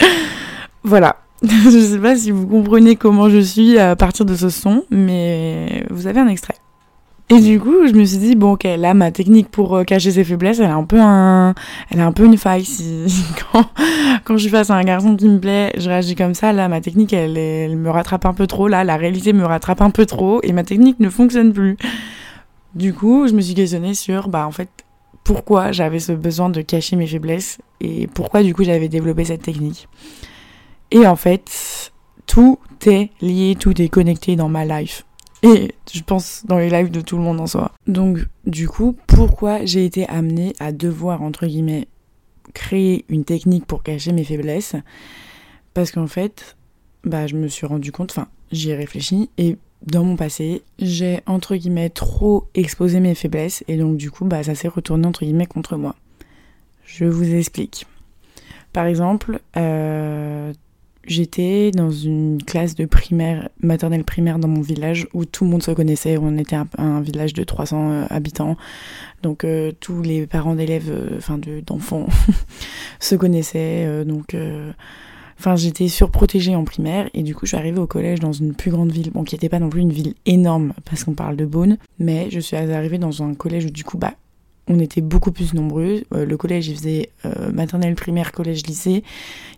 voilà. 0.84 1.18
je 1.44 1.80
sais 1.80 2.00
pas 2.00 2.16
si 2.16 2.32
vous 2.32 2.48
comprenez 2.48 2.96
comment 2.96 3.30
je 3.30 3.40
suis 3.40 3.78
à 3.78 3.96
partir 3.96 4.26
de 4.26 4.36
ce 4.36 4.50
son, 4.50 4.84
mais 4.90 5.86
vous 5.90 6.08
avez 6.08 6.20
un 6.20 6.28
extrait. 6.28 6.56
Et 7.30 7.42
du 7.42 7.60
coup, 7.60 7.88
je 7.88 7.94
me 7.94 8.06
suis 8.06 8.20
dit 8.20 8.36
bon, 8.36 8.56
là, 8.64 8.94
ma 8.94 9.12
technique 9.12 9.50
pour 9.50 9.76
euh, 9.76 9.84
cacher 9.84 10.12
ses 10.12 10.24
faiblesses, 10.24 10.60
elle 10.60 10.70
a 10.70 10.76
un 10.76 10.84
peu 10.84 11.00
un, 11.02 11.56
elle 11.90 12.00
a 12.00 12.06
un 12.06 12.12
peu 12.12 12.26
une 12.26 12.38
faille. 12.38 12.66
Si 12.66 13.06
quand, 13.52 13.66
quand 14.24 14.38
je 14.38 14.44
suis 14.44 14.52
face 14.52 14.70
à 14.70 14.76
un 14.76 14.84
garçon 14.84 15.16
qui 15.16 15.28
me 15.28 15.40
plaît, 15.40 15.74
je 15.76 15.90
réagis 15.90 16.14
comme 16.14 16.36
ça. 16.36 16.54
Là, 16.54 16.68
ma 16.68 16.82
technique, 16.82 17.14
elle, 17.14 17.36
elle 17.38 17.78
me 17.78 17.90
rattrape 17.90 18.26
un 18.26 18.34
peu 18.34 18.46
trop. 18.46 18.68
Là, 18.68 18.84
la 18.84 18.96
réalité 18.96 19.34
me 19.34 19.44
rattrape 19.44 19.82
un 19.82 19.90
peu 19.90 20.06
trop, 20.06 20.40
et 20.44 20.52
ma 20.52 20.64
technique 20.64 21.00
ne 21.00 21.10
fonctionne 21.10 21.52
plus. 21.52 21.78
Du 22.76 22.94
coup, 22.94 23.28
je 23.28 23.34
me 23.34 23.42
suis 23.42 23.56
questionnée 23.56 23.96
sur, 23.96 24.28
bah, 24.28 24.46
en 24.46 24.52
fait, 24.52 24.70
pourquoi 25.24 25.72
j'avais 25.72 26.00
ce 26.00 26.12
besoin 26.12 26.50
de 26.50 26.62
cacher 26.62 26.96
mes 26.96 27.08
faiblesses 27.08 27.58
et 27.82 28.06
pourquoi 28.06 28.44
du 28.44 28.54
coup 28.54 28.64
j'avais 28.64 28.90
développé 28.90 29.26
cette 29.26 29.42
technique. 29.42 29.90
Et 30.92 31.08
en 31.08 31.16
fait, 31.16 31.92
tout 32.28 32.60
est 32.86 33.10
lié, 33.22 33.56
tout 33.60 33.82
est 33.82 33.90
connecté 33.90 34.36
dans 34.36 34.50
ma 34.50 34.66
life 34.66 35.04
et 35.44 35.74
je 35.94 36.02
pense 36.02 36.44
dans 36.46 36.58
les 36.58 36.70
lives 36.70 36.92
de 36.92 37.02
tout 37.02 37.18
le 37.18 37.24
monde 37.24 37.40
en 37.40 37.48
soi. 37.48 37.72
Donc 37.88 38.20
du 38.46 38.68
coup, 38.68 38.96
pourquoi 39.08 39.66
j'ai 39.66 39.86
été 39.86 40.08
amenée 40.08 40.54
à 40.60 40.72
devoir, 40.72 41.22
entre 41.22 41.46
guillemets, 41.46 41.88
créer 42.54 43.06
une 43.10 43.26
technique 43.26 43.66
pour 43.66 43.84
cacher 43.84 44.12
mes 44.12 44.24
faiblesses? 44.24 44.76
Parce 45.74 45.92
qu'en 45.92 46.08
fait, 46.08 46.56
bah, 47.04 47.28
je 47.28 47.36
me 47.36 47.48
suis 47.48 47.68
rendu 47.68 47.92
compte, 47.92 48.12
enfin, 48.12 48.28
j'y 48.52 48.70
ai 48.72 48.76
réfléchi, 48.76 49.30
et 49.38 49.58
dans 49.86 50.04
mon 50.04 50.16
passé, 50.16 50.64
j'ai, 50.80 51.20
entre 51.26 51.56
guillemets, 51.56 51.90
trop 51.90 52.48
exposé 52.56 53.00
mes 53.00 53.14
faiblesses, 53.14 53.64
et 53.68 53.78
donc 53.78 53.98
du 53.98 54.10
coup, 54.10 54.26
bah, 54.26 54.42
ça 54.42 54.56
s'est 54.56 54.68
retourné, 54.68 55.06
entre 55.06 55.26
guillemets, 55.26 55.46
contre 55.46 55.76
moi. 55.76 55.96
Je 56.86 57.06
vous 57.06 57.34
explique. 57.34 57.86
Par 58.74 58.86
exemple, 58.86 59.40
euh, 59.58 60.54
J'étais 61.08 61.70
dans 61.70 61.92
une 61.92 62.42
classe 62.42 62.74
de 62.74 62.86
primaire, 62.86 63.50
maternelle 63.62 64.04
primaire 64.04 64.40
dans 64.40 64.48
mon 64.48 64.62
village 64.62 65.08
où 65.14 65.24
tout 65.24 65.44
le 65.44 65.52
monde 65.52 65.62
se 65.62 65.72
connaissait. 65.72 66.18
On 66.18 66.36
était 66.38 66.58
un, 66.78 67.02
village 67.02 67.34
de 67.34 67.44
300 67.44 67.92
euh, 67.92 68.06
habitants. 68.10 68.58
Donc 69.22 69.44
euh, 69.44 69.72
tous 69.80 70.02
les 70.02 70.26
parents 70.26 70.56
d'élèves, 70.56 70.90
euh, 70.90 71.18
enfin 71.18 71.40
d'enfants, 71.66 72.08
se 73.00 73.16
connaissaient. 73.16 74.04
donc, 74.04 74.36
enfin 75.40 75.56
j'étais 75.56 75.90
surprotégée 75.90 76.56
en 76.56 76.64
primaire. 76.64 77.08
Et 77.14 77.22
du 77.22 77.36
coup, 77.36 77.46
je 77.46 77.50
suis 77.50 77.58
arrivée 77.58 77.80
au 77.80 77.88
collège 77.88 78.20
dans 78.20 78.34
une 78.34 78.56
plus 78.56 78.72
grande 78.72 78.92
ville. 78.92 79.12
Bon, 79.12 79.24
qui 79.24 79.36
n'était 79.36 79.50
pas 79.50 79.60
non 79.60 79.70
plus 79.70 79.82
une 79.82 79.94
ville 79.94 80.16
énorme 80.26 80.74
parce 80.86 81.04
qu'on 81.04 81.14
parle 81.14 81.36
de 81.36 81.46
Beaune. 81.46 81.78
Mais 82.00 82.30
je 82.32 82.40
suis 82.40 82.56
arrivée 82.56 82.98
dans 82.98 83.22
un 83.22 83.36
collège 83.36 83.66
où 83.66 83.70
du 83.70 83.84
coup, 83.84 84.00
bah, 84.00 84.16
on 84.68 84.80
était 84.80 85.02
beaucoup 85.02 85.32
plus 85.32 85.54
nombreux. 85.54 86.04
Euh, 86.14 86.26
le 86.26 86.38
collège, 86.38 86.68
il 86.68 86.76
faisait 86.76 87.10
euh, 87.26 87.52
maternelle, 87.52 87.96
primaire, 87.96 88.32
collège, 88.32 88.66
lycée. 88.66 89.04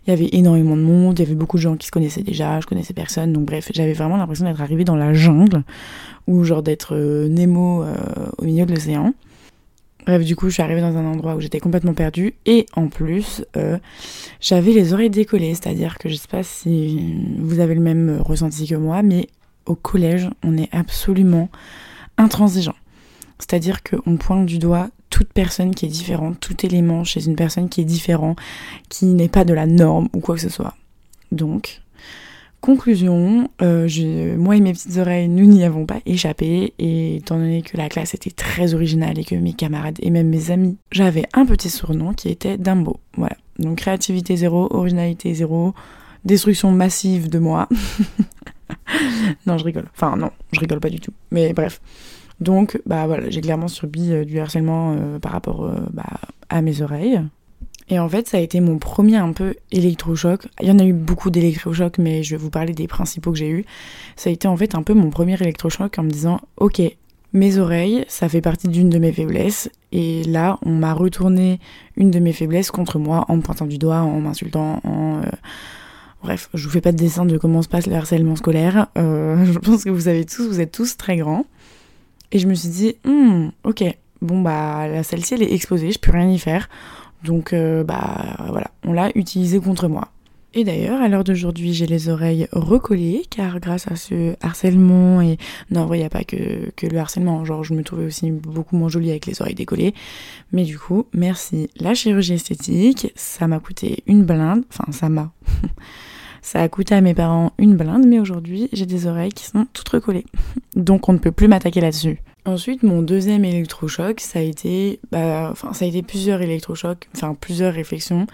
Il 0.06 0.10
y 0.10 0.12
avait 0.12 0.28
énormément 0.32 0.76
de 0.76 0.82
monde, 0.82 1.18
il 1.18 1.22
y 1.22 1.26
avait 1.26 1.34
beaucoup 1.34 1.56
de 1.56 1.62
gens 1.62 1.76
qui 1.76 1.86
se 1.86 1.90
connaissaient 1.90 2.22
déjà, 2.22 2.60
je 2.60 2.66
connaissais 2.66 2.94
personne. 2.94 3.32
Donc 3.32 3.46
bref, 3.46 3.70
j'avais 3.74 3.94
vraiment 3.94 4.16
l'impression 4.16 4.44
d'être 4.44 4.60
arrivée 4.60 4.84
dans 4.84 4.96
la 4.96 5.14
jungle, 5.14 5.62
ou 6.26 6.44
genre 6.44 6.62
d'être 6.62 6.94
euh, 6.94 7.28
Nemo 7.28 7.84
au 8.38 8.44
milieu 8.44 8.66
de 8.66 8.74
l'océan. 8.74 9.14
Bref, 10.06 10.24
du 10.24 10.36
coup, 10.36 10.48
je 10.48 10.54
suis 10.54 10.62
arrivée 10.62 10.80
dans 10.80 10.96
un 10.96 11.04
endroit 11.04 11.34
où 11.34 11.40
j'étais 11.40 11.60
complètement 11.60 11.92
perdue. 11.92 12.34
Et 12.46 12.64
en 12.74 12.88
plus, 12.88 13.44
j'avais 14.40 14.72
les 14.72 14.94
oreilles 14.94 15.10
décollées. 15.10 15.54
C'est-à-dire 15.54 15.98
que 15.98 16.08
je 16.08 16.14
sais 16.14 16.28
pas 16.28 16.42
si 16.42 17.14
vous 17.38 17.60
avez 17.60 17.74
le 17.74 17.82
même 17.82 18.18
ressenti 18.20 18.66
que 18.66 18.74
moi, 18.74 19.02
mais 19.02 19.26
au 19.66 19.74
collège, 19.74 20.30
on 20.42 20.56
est 20.56 20.70
absolument 20.72 21.50
intransigeant. 22.16 22.74
C'est-à-dire 23.38 23.82
qu'on 23.82 24.16
pointe 24.16 24.46
du 24.46 24.58
doigt 24.58 24.88
toute 25.18 25.32
personne 25.32 25.74
qui 25.74 25.84
est 25.84 25.88
différente, 25.88 26.38
tout 26.38 26.64
élément 26.64 27.02
chez 27.02 27.26
une 27.26 27.34
personne 27.34 27.68
qui 27.68 27.80
est 27.80 27.84
différent, 27.84 28.36
qui 28.88 29.06
n'est 29.06 29.28
pas 29.28 29.44
de 29.44 29.52
la 29.52 29.66
norme 29.66 30.08
ou 30.14 30.20
quoi 30.20 30.36
que 30.36 30.40
ce 30.40 30.48
soit. 30.48 30.74
Donc, 31.32 31.80
Conclusion, 32.60 33.48
euh, 33.62 34.36
moi 34.36 34.56
et 34.56 34.60
mes 34.60 34.72
petites 34.72 34.96
oreilles, 34.96 35.28
nous 35.28 35.44
n'y 35.44 35.62
avons 35.62 35.86
pas 35.86 36.00
échappé, 36.06 36.74
et 36.80 37.16
étant 37.16 37.36
donné 37.36 37.62
que 37.62 37.76
la 37.76 37.88
classe 37.88 38.14
était 38.14 38.32
très 38.32 38.74
originale 38.74 39.16
et 39.16 39.24
que 39.24 39.36
mes 39.36 39.52
camarades 39.52 39.96
et 40.02 40.10
même 40.10 40.28
mes 40.28 40.50
amis, 40.50 40.76
j'avais 40.90 41.24
un 41.34 41.46
petit 41.46 41.70
surnom 41.70 42.14
qui 42.14 42.28
était 42.28 42.58
Dumbo. 42.58 42.98
Voilà. 43.16 43.36
Donc 43.60 43.78
créativité 43.78 44.36
zéro, 44.36 44.66
originalité 44.72 45.32
zéro, 45.34 45.72
destruction 46.24 46.72
massive 46.72 47.30
de 47.30 47.38
moi. 47.38 47.68
non, 49.46 49.56
je 49.56 49.64
rigole. 49.64 49.86
Enfin, 49.94 50.16
non, 50.16 50.32
je 50.52 50.58
rigole 50.58 50.80
pas 50.80 50.90
du 50.90 50.98
tout. 50.98 51.12
Mais 51.30 51.52
bref. 51.52 51.80
Donc, 52.40 52.80
bah 52.86 53.06
voilà, 53.06 53.30
j'ai 53.30 53.40
clairement 53.40 53.68
subi 53.68 54.12
euh, 54.12 54.24
du 54.24 54.38
harcèlement 54.38 54.94
euh, 54.96 55.18
par 55.18 55.32
rapport 55.32 55.70
bah, 55.92 56.04
à 56.48 56.62
mes 56.62 56.82
oreilles. 56.82 57.20
Et 57.90 57.98
en 57.98 58.08
fait, 58.08 58.28
ça 58.28 58.36
a 58.36 58.40
été 58.40 58.60
mon 58.60 58.78
premier 58.78 59.16
un 59.16 59.32
peu 59.32 59.54
électrochoc. 59.72 60.46
Il 60.60 60.68
y 60.68 60.70
en 60.70 60.78
a 60.78 60.84
eu 60.84 60.92
beaucoup 60.92 61.30
d'électrochocs, 61.30 61.98
mais 61.98 62.22
je 62.22 62.36
vais 62.36 62.42
vous 62.42 62.50
parler 62.50 62.74
des 62.74 62.86
principaux 62.86 63.32
que 63.32 63.38
j'ai 63.38 63.48
eus. 63.48 63.64
Ça 64.16 64.28
a 64.30 64.32
été 64.32 64.46
en 64.46 64.56
fait 64.56 64.74
un 64.74 64.82
peu 64.82 64.92
mon 64.92 65.10
premier 65.10 65.34
électrochoc 65.34 65.98
en 65.98 66.02
me 66.02 66.10
disant, 66.10 66.40
ok, 66.58 66.82
mes 67.32 67.58
oreilles, 67.58 68.04
ça 68.08 68.28
fait 68.28 68.40
partie 68.40 68.68
d'une 68.68 68.90
de 68.90 68.98
mes 68.98 69.12
faiblesses. 69.12 69.70
Et 69.92 70.22
là, 70.24 70.58
on 70.64 70.70
m'a 70.70 70.92
retourné 70.92 71.60
une 71.96 72.10
de 72.10 72.18
mes 72.18 72.32
faiblesses 72.32 72.70
contre 72.70 72.98
moi 72.98 73.24
en 73.28 73.36
me 73.36 73.42
pointant 73.42 73.66
du 73.66 73.78
doigt, 73.78 74.00
en 74.00 74.20
m'insultant, 74.20 74.80
en... 74.84 75.22
Euh, 75.22 75.30
bref, 76.22 76.50
je 76.52 76.64
vous 76.64 76.70
fais 76.70 76.80
pas 76.80 76.92
de 76.92 76.96
dessin 76.96 77.24
de 77.24 77.38
comment 77.38 77.62
se 77.62 77.68
passe 77.68 77.86
le 77.86 77.94
harcèlement 77.94 78.36
scolaire. 78.36 78.88
Euh, 78.98 79.44
je 79.52 79.58
pense 79.58 79.84
que 79.84 79.90
vous 79.90 80.02
savez 80.02 80.24
tous, 80.24 80.46
vous 80.46 80.60
êtes 80.60 80.72
tous 80.72 80.96
très 80.96 81.16
grands. 81.16 81.46
Et 82.32 82.38
je 82.38 82.46
me 82.46 82.54
suis 82.54 82.68
dit, 82.68 82.96
hmm, 83.04 83.48
ok, 83.64 83.84
bon 84.20 84.40
bah 84.40 84.88
la 84.88 85.02
celle-ci 85.02 85.34
elle 85.34 85.42
est 85.42 85.52
exposée, 85.52 85.92
je 85.92 85.98
peux 85.98 86.12
rien 86.12 86.30
y 86.30 86.38
faire. 86.38 86.68
Donc 87.24 87.52
euh, 87.52 87.84
bah 87.84 88.36
voilà, 88.48 88.70
on 88.84 88.92
l'a 88.92 89.10
utilisé 89.14 89.58
contre 89.60 89.88
moi. 89.88 90.08
Et 90.54 90.64
d'ailleurs, 90.64 91.00
à 91.02 91.08
l'heure 91.08 91.24
d'aujourd'hui, 91.24 91.74
j'ai 91.74 91.86
les 91.86 92.08
oreilles 92.08 92.48
recollées, 92.52 93.22
car 93.28 93.60
grâce 93.60 93.86
à 93.90 93.96
ce 93.96 94.34
harcèlement, 94.40 95.20
et 95.20 95.36
non, 95.70 95.92
il 95.92 95.98
n'y 95.98 96.04
a 96.04 96.08
pas 96.08 96.24
que, 96.24 96.70
que, 96.74 96.86
le 96.86 96.98
harcèlement, 96.98 97.44
genre 97.44 97.64
je 97.64 97.74
me 97.74 97.84
trouvais 97.84 98.06
aussi 98.06 98.30
beaucoup 98.30 98.74
moins 98.74 98.88
jolie 98.88 99.10
avec 99.10 99.26
les 99.26 99.42
oreilles 99.42 99.54
décollées. 99.54 99.94
Mais 100.52 100.64
du 100.64 100.78
coup, 100.78 101.04
merci 101.12 101.68
la 101.76 101.94
chirurgie 101.94 102.34
esthétique, 102.34 103.12
ça 103.14 103.46
m'a 103.46 103.60
coûté 103.60 104.02
une 104.06 104.24
blinde, 104.24 104.64
enfin 104.70 104.90
ça 104.90 105.10
m'a. 105.10 105.32
ça 106.48 106.62
a 106.62 106.68
coûté 106.70 106.94
à 106.94 107.02
mes 107.02 107.12
parents 107.12 107.52
une 107.58 107.76
blinde, 107.76 108.06
mais 108.06 108.18
aujourd'hui, 108.18 108.70
j'ai 108.72 108.86
des 108.86 109.06
oreilles 109.06 109.32
qui 109.32 109.44
sont 109.44 109.66
toutes 109.74 109.90
recollées. 109.90 110.24
Donc 110.76 111.06
on 111.10 111.12
ne 111.12 111.18
peut 111.18 111.30
plus 111.30 111.46
m'attaquer 111.46 111.82
là-dessus. 111.82 112.22
Ensuite, 112.46 112.82
mon 112.82 113.02
deuxième 113.02 113.44
électrochoc, 113.44 114.20
ça 114.20 114.38
a 114.38 114.42
été, 114.42 114.98
bah, 115.12 115.52
ça 115.74 115.84
a 115.84 115.88
été 115.88 116.02
plusieurs 116.02 116.40
électrochocs, 116.40 117.06
enfin 117.14 117.36
plusieurs 117.38 117.74
réflexions 117.74 118.26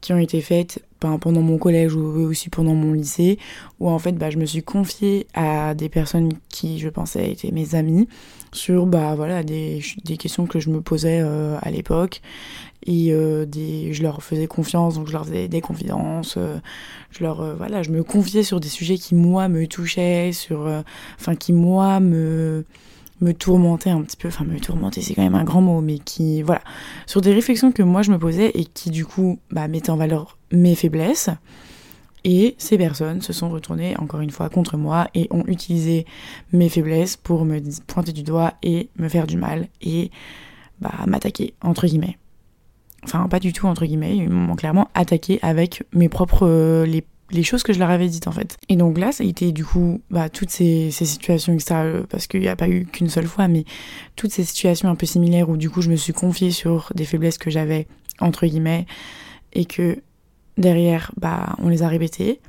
qui 0.00 0.12
ont 0.12 0.18
été 0.18 0.40
faites 0.40 0.84
ben, 1.00 1.16
pendant 1.18 1.42
mon 1.42 1.56
collège 1.56 1.94
ou 1.94 2.02
aussi 2.28 2.50
pendant 2.50 2.74
mon 2.74 2.92
lycée, 2.92 3.38
où 3.78 3.88
en 3.88 4.00
fait, 4.00 4.12
bah, 4.12 4.30
je 4.30 4.38
me 4.38 4.46
suis 4.46 4.64
confiée 4.64 5.28
à 5.34 5.74
des 5.74 5.88
personnes 5.88 6.32
qui, 6.48 6.80
je 6.80 6.88
pensais, 6.88 7.30
étaient 7.30 7.52
mes 7.52 7.76
amis, 7.76 8.08
sur 8.54 8.86
bah 8.86 9.14
voilà 9.14 9.42
des, 9.42 9.82
des 10.04 10.16
questions 10.16 10.46
que 10.46 10.60
je 10.60 10.70
me 10.70 10.80
posais 10.80 11.20
euh, 11.22 11.56
à 11.62 11.70
l'époque. 11.70 12.22
Et 12.86 13.12
euh, 13.12 13.46
des, 13.46 13.94
je 13.94 14.02
leur 14.02 14.22
faisais 14.22 14.46
confiance 14.46 14.96
donc 14.96 15.06
je 15.06 15.12
leur 15.12 15.24
faisais 15.24 15.48
des 15.48 15.62
confidences 15.62 16.34
euh, 16.36 16.58
je 17.10 17.24
leur 17.24 17.56
voilà 17.56 17.82
je 17.82 17.90
me 17.90 18.04
confiais 18.04 18.42
sur 18.42 18.60
des 18.60 18.68
sujets 18.68 18.98
qui 18.98 19.14
moi 19.14 19.48
me 19.48 19.66
touchaient 19.66 20.32
sur 20.32 20.70
enfin 21.18 21.34
qui 21.34 21.54
moi 21.54 21.98
me 21.98 22.66
me 23.20 23.30
un 23.30 24.02
petit 24.02 24.16
peu, 24.16 24.28
enfin 24.28 24.44
me 24.44 24.58
tourmenter 24.58 25.00
c'est 25.00 25.14
quand 25.14 25.22
même 25.22 25.34
un 25.34 25.44
grand 25.44 25.62
mot, 25.62 25.80
mais 25.80 25.98
qui, 25.98 26.42
voilà, 26.42 26.60
sur 27.06 27.20
des 27.20 27.32
réflexions 27.32 27.72
que 27.72 27.82
moi 27.82 28.02
je 28.02 28.10
me 28.10 28.18
posais 28.18 28.50
et 28.54 28.64
qui 28.64 28.90
du 28.90 29.06
coup 29.06 29.38
bah, 29.50 29.68
mettaient 29.68 29.90
en 29.90 29.96
valeur 29.96 30.36
mes 30.52 30.74
faiblesses. 30.74 31.30
Et 32.24 32.54
ces 32.58 32.78
personnes 32.78 33.20
se 33.20 33.32
sont 33.32 33.50
retournées 33.50 33.96
encore 33.98 34.20
une 34.20 34.30
fois 34.30 34.48
contre 34.48 34.76
moi 34.76 35.08
et 35.14 35.28
ont 35.30 35.44
utilisé 35.46 36.06
mes 36.52 36.68
faiblesses 36.68 37.16
pour 37.16 37.44
me 37.44 37.60
pointer 37.86 38.12
du 38.12 38.22
doigt 38.22 38.54
et 38.62 38.88
me 38.96 39.08
faire 39.08 39.26
du 39.26 39.36
mal 39.36 39.68
et 39.82 40.10
bah, 40.80 40.94
m'attaquer, 41.06 41.54
entre 41.60 41.86
guillemets. 41.86 42.18
Enfin, 43.04 43.28
pas 43.28 43.40
du 43.40 43.52
tout, 43.52 43.66
entre 43.66 43.84
guillemets, 43.84 44.16
ils 44.16 44.30
m'ont 44.30 44.56
clairement 44.56 44.88
attaqué 44.94 45.38
avec 45.42 45.82
mes 45.92 46.08
propres, 46.08 46.84
les 46.86 47.04
les 47.30 47.42
choses 47.42 47.62
que 47.62 47.72
je 47.72 47.78
leur 47.78 47.90
avais 47.90 48.08
dites 48.08 48.28
en 48.28 48.32
fait. 48.32 48.56
Et 48.68 48.76
donc 48.76 48.98
là, 48.98 49.12
ça 49.12 49.24
a 49.24 49.26
été 49.26 49.52
du 49.52 49.64
coup 49.64 50.00
bah, 50.10 50.28
toutes 50.28 50.50
ces, 50.50 50.90
situations, 50.90 51.52
etc. 51.52 51.74
Euh, 51.74 52.02
parce 52.08 52.26
qu'il 52.26 52.40
n'y 52.40 52.48
a 52.48 52.56
pas 52.56 52.68
eu 52.68 52.86
qu'une 52.86 53.08
seule 53.08 53.26
fois, 53.26 53.48
mais 53.48 53.64
toutes 54.16 54.30
ces 54.30 54.44
situations 54.44 54.88
un 54.88 54.94
peu 54.94 55.06
similaires 55.06 55.48
où 55.48 55.56
du 55.56 55.70
coup 55.70 55.82
je 55.82 55.90
me 55.90 55.96
suis 55.96 56.12
confiée 56.12 56.50
sur 56.50 56.92
des 56.94 57.04
faiblesses 57.04 57.38
que 57.38 57.50
j'avais, 57.50 57.86
entre 58.20 58.46
guillemets, 58.46 58.86
et 59.52 59.64
que 59.64 59.98
derrière, 60.58 61.12
bah, 61.16 61.56
on 61.58 61.68
les 61.68 61.82
a 61.82 61.88
répétées 61.88 62.40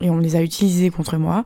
et 0.00 0.10
on 0.10 0.18
les 0.18 0.36
a 0.36 0.42
utilisées 0.42 0.90
contre 0.90 1.16
moi. 1.16 1.44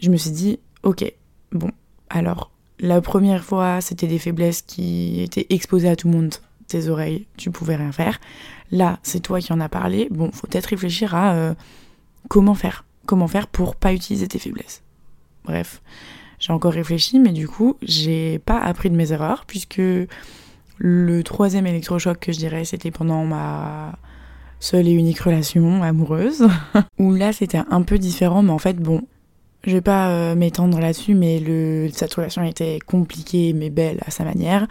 Je 0.00 0.10
me 0.10 0.16
suis 0.16 0.30
dit, 0.30 0.58
ok, 0.82 1.10
bon, 1.52 1.70
alors 2.10 2.50
la 2.78 3.00
première 3.00 3.44
fois, 3.44 3.80
c'était 3.80 4.06
des 4.06 4.18
faiblesses 4.18 4.62
qui 4.62 5.22
étaient 5.22 5.46
exposées 5.50 5.88
à 5.88 5.96
tout 5.96 6.08
le 6.08 6.14
monde, 6.14 6.34
tes 6.68 6.88
oreilles, 6.88 7.26
tu 7.36 7.50
pouvais 7.50 7.76
rien 7.76 7.92
faire. 7.92 8.20
Là, 8.70 8.98
c'est 9.02 9.20
toi 9.20 9.40
qui 9.40 9.52
en 9.52 9.60
as 9.60 9.68
parlé. 9.68 10.08
Bon, 10.10 10.30
faut 10.32 10.46
peut-être 10.46 10.66
réfléchir 10.66 11.14
à 11.14 11.34
euh, 11.34 11.54
comment 12.28 12.54
faire 12.54 12.84
Comment 13.06 13.28
faire 13.28 13.46
pour 13.46 13.76
pas 13.76 13.94
utiliser 13.94 14.26
tes 14.26 14.40
faiblesses 14.40 14.82
Bref, 15.44 15.80
j'ai 16.40 16.52
encore 16.52 16.72
réfléchi, 16.72 17.20
mais 17.20 17.32
du 17.32 17.46
coup, 17.46 17.76
j'ai 17.82 18.40
pas 18.40 18.58
appris 18.58 18.90
de 18.90 18.96
mes 18.96 19.12
erreurs, 19.12 19.44
puisque 19.46 19.80
le 20.78 21.22
troisième 21.22 21.66
électrochoc 21.66 22.18
que 22.18 22.32
je 22.32 22.38
dirais, 22.38 22.64
c'était 22.64 22.90
pendant 22.90 23.24
ma 23.24 23.96
seule 24.60 24.88
et 24.88 24.92
unique 24.92 25.20
relation 25.20 25.82
amoureuse, 25.82 26.46
où 26.98 27.14
là, 27.14 27.32
c'était 27.32 27.62
un 27.70 27.82
peu 27.82 27.98
différent, 27.98 28.42
mais 28.42 28.52
en 28.52 28.58
fait, 28.58 28.78
bon, 28.78 29.02
je 29.64 29.72
vais 29.72 29.80
pas 29.80 30.10
euh, 30.10 30.34
m'étendre 30.34 30.78
là-dessus, 30.78 31.14
mais 31.14 31.40
le, 31.40 31.88
cette 31.92 32.14
relation 32.14 32.42
était 32.42 32.78
compliquée, 32.86 33.52
mais 33.52 33.70
belle 33.70 34.00
à 34.06 34.10
sa 34.10 34.24
manière. 34.24 34.66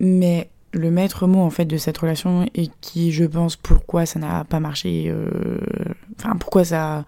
Mais 0.00 0.48
le 0.72 0.90
maître 0.90 1.26
mot 1.26 1.40
en 1.40 1.50
fait 1.50 1.66
de 1.66 1.76
cette 1.76 1.98
relation 1.98 2.46
et 2.54 2.68
qui 2.80 3.12
je 3.12 3.24
pense 3.24 3.56
pourquoi 3.56 4.06
ça 4.06 4.18
n'a 4.18 4.44
pas 4.44 4.60
marché 4.60 5.04
euh, 5.08 5.28
enfin 6.18 6.36
pourquoi 6.36 6.64
ça 6.64 7.04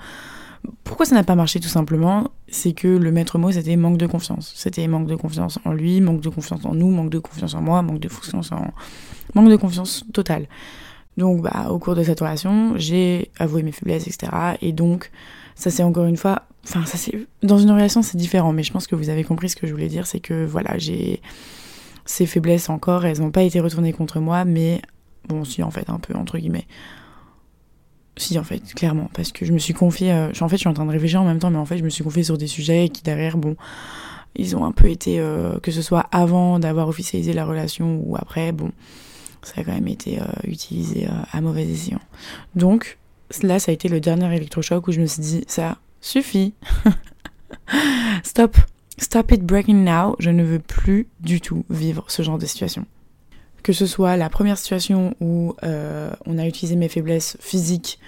pourquoi 0.82 1.06
ça 1.06 1.14
n'a 1.14 1.24
pas 1.24 1.34
marché 1.34 1.60
tout 1.60 1.68
simplement 1.68 2.28
c'est 2.48 2.72
que 2.72 2.88
le 2.88 3.10
maître 3.10 3.38
mot 3.38 3.50
c'était 3.50 3.76
manque 3.76 3.96
de 3.96 4.06
confiance 4.06 4.52
c'était 4.54 4.86
manque 4.86 5.06
de 5.06 5.16
confiance 5.16 5.58
en 5.64 5.72
lui 5.72 6.00
manque 6.00 6.20
de 6.20 6.28
confiance 6.28 6.64
en 6.64 6.74
nous 6.74 6.90
manque 6.90 7.10
de 7.10 7.18
confiance 7.18 7.54
en 7.54 7.62
moi 7.62 7.80
manque 7.82 8.00
de 8.00 8.08
confiance 8.08 8.52
en 8.52 8.70
manque 9.34 9.48
de 9.48 9.56
confiance 9.56 10.04
totale 10.12 10.46
donc 11.16 11.42
bah 11.42 11.68
au 11.70 11.78
cours 11.78 11.94
de 11.94 12.02
cette 12.02 12.20
relation 12.20 12.74
j'ai 12.76 13.30
avoué 13.38 13.62
mes 13.62 13.72
faiblesses 13.72 14.06
etc 14.06 14.32
et 14.60 14.72
donc 14.72 15.10
ça 15.54 15.70
c'est 15.70 15.82
encore 15.82 16.06
une 16.06 16.16
fois 16.16 16.42
enfin 16.66 16.84
ça 16.86 16.98
c'est 16.98 17.26
dans 17.42 17.58
une 17.58 17.70
relation 17.70 18.02
c'est 18.02 18.16
différent. 18.16 18.52
Mais 18.52 18.62
je 18.62 18.72
pense 18.72 18.86
que 18.86 18.96
vous 18.96 19.10
avez 19.10 19.24
compris 19.24 19.48
ce 19.48 19.56
que 19.56 19.66
je 19.66 19.72
voulais 19.72 19.88
dire 19.88 20.06
c'est 20.06 20.20
que 20.20 20.44
voilà 20.44 20.78
j'ai 20.78 21.20
ces 22.04 22.26
faiblesses 22.26 22.68
encore, 22.68 23.04
elles 23.06 23.20
n'ont 23.20 23.30
pas 23.30 23.42
été 23.42 23.60
retournées 23.60 23.92
contre 23.92 24.20
moi, 24.20 24.44
mais 24.44 24.82
bon, 25.28 25.44
si 25.44 25.62
en 25.62 25.70
fait, 25.70 25.88
un 25.88 25.98
peu, 25.98 26.14
entre 26.14 26.38
guillemets. 26.38 26.66
Si 28.16 28.38
en 28.38 28.44
fait, 28.44 28.60
clairement, 28.74 29.10
parce 29.12 29.32
que 29.32 29.44
je 29.44 29.52
me 29.52 29.58
suis 29.58 29.74
confiée, 29.74 30.12
euh, 30.12 30.30
en 30.40 30.48
fait 30.48 30.56
je 30.56 30.60
suis 30.60 30.68
en 30.68 30.74
train 30.74 30.86
de 30.86 30.90
réfléchir 30.90 31.20
en 31.20 31.24
même 31.24 31.40
temps, 31.40 31.50
mais 31.50 31.58
en 31.58 31.64
fait 31.64 31.78
je 31.78 31.84
me 31.84 31.88
suis 31.88 32.04
confiée 32.04 32.22
sur 32.22 32.38
des 32.38 32.46
sujets 32.46 32.88
qui 32.88 33.02
derrière, 33.02 33.36
bon, 33.36 33.56
ils 34.36 34.56
ont 34.56 34.64
un 34.64 34.70
peu 34.70 34.88
été, 34.88 35.18
euh, 35.18 35.58
que 35.60 35.72
ce 35.72 35.82
soit 35.82 36.06
avant 36.12 36.60
d'avoir 36.60 36.88
officialisé 36.88 37.32
la 37.32 37.44
relation 37.44 38.00
ou 38.04 38.16
après, 38.16 38.52
bon, 38.52 38.70
ça 39.44 39.60
a 39.60 39.64
quand 39.64 39.74
même 39.74 39.88
été 39.88 40.20
euh, 40.20 40.24
utilisé 40.44 41.06
à 41.32 41.40
mauvais 41.40 41.64
escient. 41.64 42.00
Donc 42.54 42.98
là, 43.42 43.58
ça 43.58 43.70
a 43.70 43.74
été 43.74 43.88
le 43.88 44.00
dernier 44.00 44.34
électrochoc 44.34 44.86
où 44.88 44.92
je 44.92 45.00
me 45.00 45.06
suis 45.06 45.22
dit, 45.22 45.44
ça 45.46 45.78
suffit, 46.00 46.54
stop, 48.22 48.56
Stop 48.98 49.32
it 49.32 49.42
breaking 49.42 49.84
now, 49.84 50.14
je 50.20 50.30
ne 50.30 50.44
veux 50.44 50.60
plus 50.60 51.08
du 51.20 51.40
tout 51.40 51.64
vivre 51.68 52.04
ce 52.08 52.22
genre 52.22 52.38
de 52.38 52.46
situation. 52.46 52.86
Que 53.64 53.72
ce 53.72 53.86
soit 53.86 54.16
la 54.16 54.28
première 54.28 54.56
situation 54.56 55.16
où 55.20 55.56
euh, 55.64 56.10
on 56.26 56.38
a 56.38 56.46
utilisé 56.46 56.76
mes 56.76 56.88
faiblesses 56.88 57.36
physiques 57.40 57.98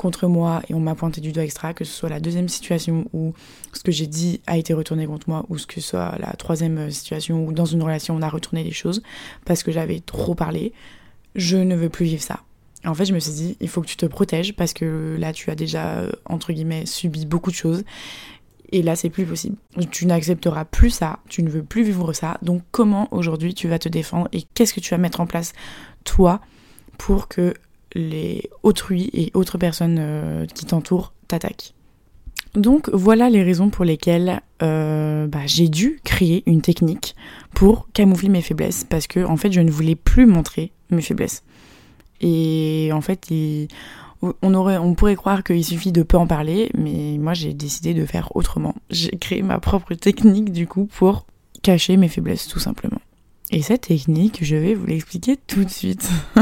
contre 0.00 0.28
moi 0.28 0.62
et 0.70 0.74
on 0.74 0.80
m'a 0.80 0.94
pointé 0.94 1.20
du 1.20 1.30
doigt 1.30 1.44
extra, 1.44 1.74
que 1.74 1.84
ce 1.84 1.92
soit 1.92 2.08
la 2.08 2.20
deuxième 2.20 2.48
situation 2.48 3.04
où 3.12 3.34
ce 3.74 3.82
que 3.82 3.92
j'ai 3.92 4.06
dit 4.06 4.40
a 4.46 4.56
été 4.56 4.72
retourné 4.72 5.06
contre 5.06 5.28
moi, 5.28 5.44
ou 5.50 5.58
ce 5.58 5.66
que 5.66 5.82
soit 5.82 6.16
la 6.18 6.32
troisième 6.32 6.90
situation 6.90 7.44
où 7.44 7.52
dans 7.52 7.66
une 7.66 7.82
relation 7.82 8.16
on 8.16 8.22
a 8.22 8.28
retourné 8.28 8.64
les 8.64 8.72
choses 8.72 9.02
parce 9.44 9.62
que 9.62 9.70
j'avais 9.70 10.00
trop 10.00 10.34
parlé, 10.34 10.72
je 11.34 11.58
ne 11.58 11.76
veux 11.76 11.90
plus 11.90 12.06
vivre 12.06 12.22
ça. 12.22 12.40
En 12.86 12.94
fait, 12.94 13.04
je 13.04 13.12
me 13.12 13.18
suis 13.18 13.32
dit, 13.32 13.56
il 13.60 13.68
faut 13.68 13.82
que 13.82 13.86
tu 13.86 13.98
te 13.98 14.06
protèges 14.06 14.56
parce 14.56 14.72
que 14.72 15.16
là, 15.18 15.34
tu 15.34 15.50
as 15.50 15.54
déjà, 15.54 15.98
euh, 15.98 16.10
entre 16.24 16.54
guillemets, 16.54 16.86
subi 16.86 17.26
beaucoup 17.26 17.50
de 17.50 17.56
choses 17.56 17.84
et 18.72 18.80
là, 18.80 18.96
c'est 18.96 19.10
plus 19.10 19.26
possible. 19.26 19.56
Tu 19.90 20.06
n'accepteras 20.06 20.64
plus 20.64 20.88
ça, 20.88 21.18
tu 21.28 21.42
ne 21.42 21.50
veux 21.50 21.62
plus 21.62 21.82
vivre 21.82 22.14
ça. 22.14 22.38
Donc, 22.40 22.62
comment 22.70 23.06
aujourd'hui 23.10 23.52
tu 23.52 23.68
vas 23.68 23.78
te 23.78 23.90
défendre 23.90 24.28
et 24.32 24.44
qu'est-ce 24.54 24.72
que 24.72 24.80
tu 24.80 24.94
vas 24.94 24.98
mettre 24.98 25.20
en 25.20 25.26
place, 25.26 25.52
toi, 26.04 26.40
pour 26.96 27.28
que 27.28 27.52
les 27.94 28.50
autrui 28.62 29.10
et 29.12 29.30
autres 29.34 29.58
personnes 29.58 29.98
euh, 29.98 30.46
qui 30.46 30.66
t'entourent 30.66 31.12
t'attaquent 31.28 31.74
donc 32.54 32.90
voilà 32.92 33.30
les 33.30 33.42
raisons 33.42 33.70
pour 33.70 33.84
lesquelles 33.84 34.40
euh, 34.62 35.26
bah, 35.28 35.46
j'ai 35.46 35.68
dû 35.68 36.00
créer 36.02 36.42
une 36.46 36.62
technique 36.62 37.14
pour 37.54 37.88
camoufler 37.92 38.28
mes 38.28 38.42
faiblesses 38.42 38.84
parce 38.84 39.06
que 39.06 39.24
en 39.24 39.36
fait 39.36 39.52
je 39.52 39.60
ne 39.60 39.70
voulais 39.70 39.94
plus 39.94 40.26
montrer 40.26 40.72
mes 40.90 41.02
faiblesses. 41.02 41.44
Et 42.20 42.90
en 42.92 43.00
fait, 43.00 43.28
on, 44.20 44.54
aurait, 44.54 44.76
on 44.76 44.94
pourrait 44.94 45.16
croire 45.16 45.42
qu'il 45.42 45.64
suffit 45.64 45.92
de 45.92 46.02
peu 46.02 46.18
en 46.18 46.26
parler, 46.26 46.70
mais 46.76 47.16
moi 47.18 47.32
j'ai 47.32 47.54
décidé 47.54 47.94
de 47.94 48.04
faire 48.04 48.34
autrement. 48.36 48.74
J'ai 48.90 49.10
créé 49.10 49.42
ma 49.42 49.58
propre 49.58 49.94
technique 49.94 50.52
du 50.52 50.66
coup 50.66 50.86
pour 50.86 51.24
cacher 51.62 51.96
mes 51.96 52.08
faiblesses 52.08 52.48
tout 52.48 52.58
simplement. 52.58 53.00
Et 53.52 53.62
cette 53.62 53.82
technique, 53.82 54.40
je 54.42 54.56
vais 54.56 54.74
vous 54.74 54.86
l'expliquer 54.86 55.36
tout 55.36 55.64
de 55.64 55.70
suite. 55.70 56.10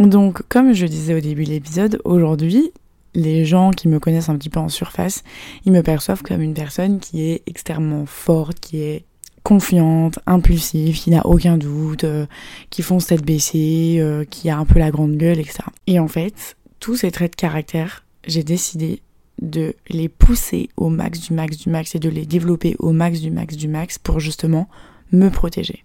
Donc, 0.00 0.40
comme 0.48 0.72
je 0.72 0.86
disais 0.86 1.14
au 1.14 1.20
début 1.20 1.44
de 1.44 1.50
l'épisode, 1.50 2.00
aujourd'hui, 2.04 2.72
les 3.14 3.44
gens 3.44 3.70
qui 3.70 3.86
me 3.86 4.00
connaissent 4.00 4.30
un 4.30 4.38
petit 4.38 4.48
peu 4.48 4.58
en 4.58 4.70
surface, 4.70 5.22
ils 5.66 5.72
me 5.72 5.82
perçoivent 5.82 6.22
comme 6.22 6.40
une 6.40 6.54
personne 6.54 7.00
qui 7.00 7.28
est 7.28 7.42
extrêmement 7.46 8.06
forte, 8.06 8.60
qui 8.60 8.80
est 8.80 9.04
confiante, 9.42 10.18
impulsive, 10.24 10.98
qui 10.98 11.10
n'a 11.10 11.26
aucun 11.26 11.58
doute, 11.58 12.04
euh, 12.04 12.24
qui 12.70 12.80
fonce 12.80 13.08
tête 13.08 13.22
baissée, 13.22 13.96
euh, 13.98 14.24
qui 14.24 14.48
a 14.48 14.56
un 14.56 14.64
peu 14.64 14.78
la 14.78 14.90
grande 14.90 15.18
gueule, 15.18 15.38
etc. 15.38 15.64
Et 15.86 15.98
en 15.98 16.08
fait, 16.08 16.56
tous 16.78 16.96
ces 16.96 17.10
traits 17.10 17.32
de 17.32 17.36
caractère, 17.36 18.06
j'ai 18.26 18.42
décidé 18.42 19.02
de 19.42 19.74
les 19.90 20.08
pousser 20.08 20.70
au 20.78 20.88
max 20.88 21.20
du 21.20 21.34
max 21.34 21.58
du 21.58 21.68
max 21.68 21.94
et 21.94 21.98
de 21.98 22.08
les 22.08 22.24
développer 22.24 22.74
au 22.78 22.92
max 22.92 23.20
du 23.20 23.30
max 23.30 23.54
du 23.54 23.68
max 23.68 23.98
pour 23.98 24.18
justement 24.18 24.66
me 25.12 25.28
protéger. 25.28 25.84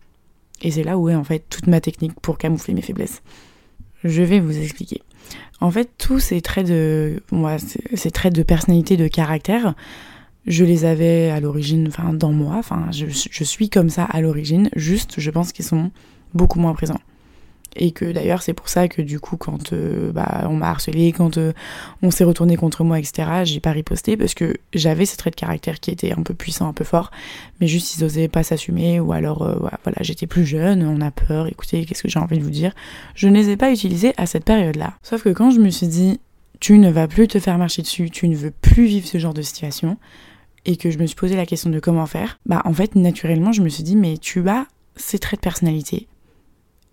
Et 0.61 0.71
c'est 0.71 0.83
là 0.83 0.97
où 0.97 1.09
est 1.09 1.15
en 1.15 1.25
fait 1.25 1.43
toute 1.49 1.67
ma 1.67 1.81
technique 1.81 2.17
pour 2.21 2.37
camoufler 2.37 2.73
mes 2.73 2.81
faiblesses. 2.81 3.21
Je 4.05 4.21
vais 4.21 4.39
vous 4.39 4.57
expliquer. 4.57 5.01
En 5.59 5.71
fait, 5.71 5.89
tous 5.97 6.19
ces 6.19 6.39
traits 6.41 6.67
de, 6.67 7.21
moi, 7.31 7.57
ces 7.59 8.11
traits 8.11 8.33
de 8.33 8.43
personnalité, 8.43 8.95
de 8.95 9.07
caractère, 9.07 9.73
je 10.45 10.63
les 10.63 10.85
avais 10.85 11.31
à 11.31 11.39
l'origine, 11.39 11.87
enfin 11.87 12.13
dans 12.13 12.31
moi, 12.31 12.55
enfin 12.57 12.87
je, 12.91 13.07
je 13.09 13.43
suis 13.43 13.69
comme 13.69 13.89
ça 13.89 14.03
à 14.03 14.21
l'origine. 14.21 14.69
Juste, 14.75 15.15
je 15.19 15.31
pense 15.31 15.51
qu'ils 15.51 15.65
sont 15.65 15.91
beaucoup 16.33 16.59
moins 16.59 16.73
présents 16.73 17.01
et 17.75 17.91
que 17.91 18.11
d'ailleurs 18.11 18.41
c'est 18.41 18.53
pour 18.53 18.69
ça 18.69 18.87
que 18.87 19.01
du 19.01 19.19
coup 19.19 19.37
quand 19.37 19.73
euh, 19.73 20.11
bah, 20.11 20.47
on 20.49 20.55
m'a 20.55 20.69
harcelé, 20.69 21.11
quand 21.11 21.37
euh, 21.37 21.53
on 22.01 22.11
s'est 22.11 22.23
retourné 22.23 22.55
contre 22.55 22.83
moi, 22.83 22.99
etc., 22.99 23.43
j'ai 23.43 23.59
pas 23.59 23.71
riposté 23.71 24.17
parce 24.17 24.33
que 24.33 24.55
j'avais 24.73 25.05
ces 25.05 25.17
traits 25.17 25.35
de 25.35 25.39
caractère 25.39 25.79
qui 25.79 25.91
étaient 25.91 26.11
un 26.11 26.23
peu 26.23 26.33
puissants, 26.33 26.67
un 26.67 26.73
peu 26.73 26.83
forts, 26.83 27.11
mais 27.59 27.67
juste 27.67 27.97
ils 27.97 28.03
osaient 28.03 28.27
pas 28.27 28.43
s'assumer 28.43 28.99
ou 28.99 29.11
alors 29.11 29.41
euh, 29.43 29.55
voilà, 29.59 29.97
j'étais 30.01 30.27
plus 30.27 30.45
jeune, 30.45 30.83
on 30.83 31.01
a 31.01 31.11
peur, 31.11 31.47
écoutez, 31.47 31.85
qu'est-ce 31.85 32.03
que 32.03 32.09
j'ai 32.09 32.19
envie 32.19 32.37
de 32.37 32.43
vous 32.43 32.49
dire? 32.49 32.73
Je 33.15 33.27
ne 33.27 33.33
les 33.35 33.49
ai 33.49 33.57
pas 33.57 33.71
utilisés 33.71 34.13
à 34.17 34.25
cette 34.25 34.45
période-là. 34.45 34.93
Sauf 35.03 35.23
que 35.23 35.29
quand 35.29 35.51
je 35.51 35.59
me 35.59 35.69
suis 35.69 35.87
dit 35.87 36.19
tu 36.59 36.77
ne 36.77 36.89
vas 36.89 37.07
plus 37.07 37.27
te 37.27 37.39
faire 37.39 37.57
marcher 37.57 37.81
dessus, 37.81 38.09
tu 38.09 38.29
ne 38.29 38.35
veux 38.35 38.51
plus 38.51 38.85
vivre 38.85 39.07
ce 39.07 39.17
genre 39.17 39.33
de 39.33 39.41
situation, 39.41 39.97
et 40.65 40.77
que 40.77 40.89
je 40.89 40.97
me 40.97 41.05
suis 41.05 41.15
posé 41.15 41.35
la 41.35 41.45
question 41.45 41.69
de 41.69 41.79
comment 41.79 42.05
faire, 42.05 42.39
bah 42.45 42.61
en 42.65 42.73
fait 42.73 42.95
naturellement 42.95 43.51
je 43.51 43.61
me 43.61 43.69
suis 43.69 43.83
dit 43.83 43.95
mais 43.95 44.17
tu 44.17 44.47
as 44.49 44.65
ces 44.95 45.19
traits 45.19 45.39
de 45.39 45.43
personnalité, 45.43 46.07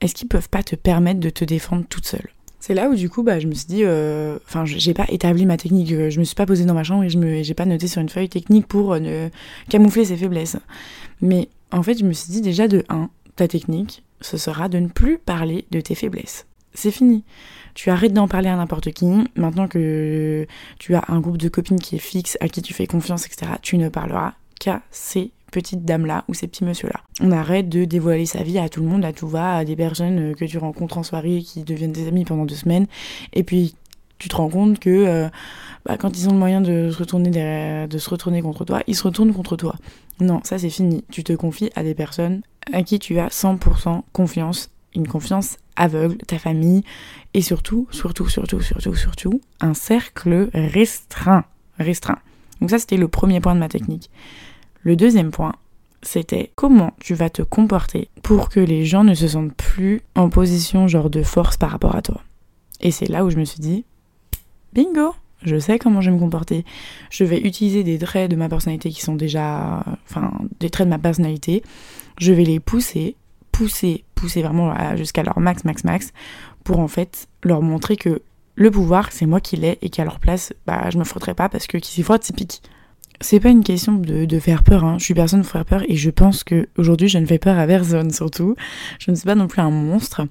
est-ce 0.03 0.15
qu'ils 0.15 0.29
peuvent 0.29 0.49
pas 0.49 0.63
te 0.63 0.77
permettre 0.77 1.21
de 1.21 1.31
te 1.31 1.45
défendre 1.45 1.85
toute 1.89 2.07
seule? 2.07 2.29
C'est 2.61 2.75
là 2.75 2.89
où 2.89 2.95
du 2.95 3.09
coup 3.09 3.25
bah 3.25 3.41
je 3.41 3.49
me 3.49 3.55
suis 3.55 3.67
dit 3.67 3.83
euh, 3.83 4.39
enfin 4.47 4.65
j'ai 4.65 4.95
pas 4.95 5.07
établi 5.09 5.47
ma 5.47 5.57
technique. 5.57 5.91
Euh, 5.93 6.11
je 6.11 6.21
me 6.21 6.25
suis 6.25 6.37
pas 6.37 6.47
posée 6.47 6.65
dans 6.65 6.75
ma 6.75 6.85
chambre 6.85 7.03
et 7.03 7.11
je 7.11 7.19
me 7.19 7.43
j'ai 7.43 7.55
pas 7.55 7.65
noté 7.65 7.89
sur 7.89 8.01
une 8.01 8.09
feuille 8.09 8.29
technique 8.29 8.69
pour 8.69 8.93
euh, 8.93 9.01
ne 9.01 9.29
camoufler 9.69 10.05
ses 10.05 10.17
faiblesses. 10.17 10.57
Mais 11.21 11.49
en 11.73 11.83
fait 11.83 11.99
je 11.99 12.05
me 12.05 12.13
suis 12.13 12.31
dit 12.31 12.41
déjà 12.41 12.69
de 12.69 12.85
1 12.89 13.11
ta 13.35 13.49
technique 13.49 14.05
ce 14.21 14.37
sera 14.37 14.69
de 14.69 14.79
ne 14.79 14.87
plus 14.87 15.19
parler 15.19 15.65
de 15.73 15.81
tes 15.81 15.97
faiblesses. 15.97 16.47
C'est 16.73 16.93
fini. 16.93 17.25
Tu 17.75 17.91
arrêtes 17.91 18.13
d'en 18.13 18.29
parler 18.29 18.49
à 18.49 18.55
n'importe 18.55 18.93
qui. 18.93 19.07
Maintenant 19.35 19.67
que 19.67 20.47
tu 20.79 20.95
as 20.95 21.03
un 21.09 21.19
groupe 21.19 21.39
de 21.39 21.49
copines 21.49 21.81
qui 21.81 21.97
est 21.97 22.01
fixe 22.01 22.39
à 22.41 22.49
qui 22.49 22.63
tu 22.63 22.75
fais 22.75 22.87
confiance 22.87 23.27
etc 23.27 23.53
tu 23.61 23.77
ne 23.77 23.89
parleras 23.89 24.35
qu'à 24.61 24.83
ces 24.93 25.33
petite 25.53 25.85
dame-là 25.85 26.25
ou 26.27 26.35
ces 26.35 26.49
petits 26.49 26.65
monsieur-là. 26.65 27.01
On 27.21 27.31
arrête 27.31 27.69
de 27.69 27.85
dévoiler 27.85 28.27
sa 28.27 28.43
vie 28.43 28.59
à 28.59 28.69
tout 28.69 28.81
le 28.81 28.89
monde, 28.89 29.05
à 29.05 29.13
tout 29.13 29.29
va, 29.29 29.57
à 29.59 29.65
des 29.65 29.77
personnes 29.77 30.33
euh, 30.33 30.35
que 30.35 30.45
tu 30.45 30.59
rencontres 30.59 30.99
en 30.99 31.05
soirée 31.05 31.43
qui 31.43 31.63
deviennent 31.63 31.93
des 31.93 32.09
amis 32.09 32.25
pendant 32.25 32.45
deux 32.45 32.57
semaines. 32.57 32.87
Et 33.33 33.45
puis 33.45 33.77
tu 34.19 34.29
te 34.29 34.37
rends 34.37 34.49
compte 34.49 34.79
que 34.79 34.91
euh, 34.91 35.29
bah, 35.85 35.97
quand 35.97 36.19
ils 36.19 36.29
ont 36.29 36.33
le 36.33 36.39
moyen 36.39 36.61
de 36.61 36.91
se, 36.91 36.99
retourner 36.99 37.87
de 37.87 37.99
se 37.99 38.11
retourner 38.11 38.43
contre 38.43 38.65
toi, 38.65 38.83
ils 38.87 38.97
se 38.97 39.05
retournent 39.05 39.33
contre 39.33 39.57
toi. 39.57 39.77
Non, 40.21 40.41
ça 40.45 40.59
c'est 40.59 40.71
fini. 40.71 41.05
Tu 41.11 41.23
te 41.23 41.33
confies 41.33 41.71
à 41.75 41.83
des 41.83 41.95
personnes 41.95 42.43
à 42.73 42.83
qui 42.83 42.99
tu 42.99 43.19
as 43.19 43.29
100% 43.29 44.03
confiance, 44.13 44.71
une 44.95 45.09
confiance 45.09 45.57
aveugle, 45.77 46.17
ta 46.19 46.39
famille, 46.39 46.83
et 47.35 47.43
surtout, 47.43 47.89
surtout, 47.91 48.29
surtout, 48.29 48.61
surtout, 48.61 48.95
surtout, 48.95 49.41
un 49.61 49.75
cercle 49.75 50.51
restreint. 50.55 51.45
Restreint. 51.79 52.19
Donc 52.61 52.71
ça 52.71 52.79
c'était 52.79 52.97
le 52.97 53.09
premier 53.09 53.41
point 53.41 53.55
de 53.55 53.61
ma 53.61 53.69
technique. 53.69 54.11
Le 54.83 54.97
deuxième 54.97 55.31
point, 55.31 55.55
c'était 56.03 56.51
comment 56.57 56.93
tu 56.99 57.15
vas 57.15 57.31
te 57.31 57.43
comporter 57.43 58.09
pour 58.23 58.49
que 58.49 58.59
les 58.59 58.85
gens 58.85 59.05
ne 59.05 59.15
se 59.15 59.29
sentent 59.29 59.55
plus 59.55 60.03
en 60.17 60.29
position 60.29 60.89
genre 60.89 61.09
de 61.09 61.23
force 61.23 61.57
par 61.57 61.71
rapport 61.71 61.95
à 61.95 62.03
toi. 62.03 62.21
Et 62.81 62.91
c'est 62.91 63.09
là 63.09 63.25
où 63.25 63.31
je 63.31 63.37
me 63.37 63.45
suis 63.45 63.61
dit, 63.61 63.85
bingo, 64.73 65.15
je 65.45 65.57
sais 65.57 65.79
comment 65.79 66.01
je 66.01 66.11
vais 66.11 66.17
me 66.17 66.21
comporter. 66.21 66.65
Je 67.11 67.23
vais 67.23 67.41
utiliser 67.41 67.85
des 67.85 67.99
traits 67.99 68.29
de 68.29 68.35
ma 68.35 68.49
personnalité 68.49 68.91
qui 68.91 69.03
sont 69.03 69.15
déjà, 69.15 69.85
enfin, 70.11 70.33
des 70.59 70.69
traits 70.69 70.89
de 70.89 70.91
ma 70.91 70.99
personnalité. 70.99 71.63
Je 72.19 72.33
vais 72.33 72.45
les 72.45 72.59
pousser, 72.59 73.15
pousser, 73.53 74.05
pousser 74.17 74.43
vraiment 74.43 74.75
jusqu'à 74.97 75.23
leur 75.23 75.39
max, 75.39 75.65
max, 75.65 75.85
max, 75.85 76.13
pour 76.65 76.81
en 76.81 76.89
fait 76.89 77.29
leur 77.45 77.63
montrer 77.63 77.97
que 77.97 78.21
le 78.57 78.71
pouvoir, 78.73 79.13
c'est 79.13 79.27
moi 79.27 79.41
qui 79.41 79.57
l'ai 79.57 79.79
et 79.81 79.91
qu'à 79.91 80.05
leur 80.05 80.19
place, 80.19 80.53
bah, 80.67 80.91
je 80.91 80.99
me 80.99 81.05
frotterai 81.05 81.35
pas 81.35 81.49
parce 81.49 81.69
que 81.69 81.79
qui 81.79 81.93
s'y 81.93 82.03
frotte, 82.03 82.25
c'est 82.25 82.35
pique 82.37 82.63
c'est 83.23 83.41
pas 83.41 83.51
une 83.51 83.65
question 83.65 83.95
de, 83.95 84.39
faire 84.39 84.63
peur, 84.63 84.85
hein. 84.85 84.97
je 84.99 85.05
suis 85.05 85.15
personne 85.15 85.43
pour 85.43 85.51
faire 85.51 85.65
peur 85.65 85.83
et 85.89 85.97
je 85.97 86.11
pense 86.11 86.45
que 86.45 86.69
aujourd'hui 86.77 87.09
je 87.09 87.19
ne 87.19 87.27
fais 87.27 87.39
peur 87.39 87.59
à 87.59 87.67
personne 87.67 88.11
surtout. 88.13 88.57
Je 88.99 89.11
ne 89.11 89.17
suis 89.17 89.25
pas 89.25 89.35
non 89.35 89.49
plus 89.49 89.61
un 89.61 89.71
monstre. 89.71 90.27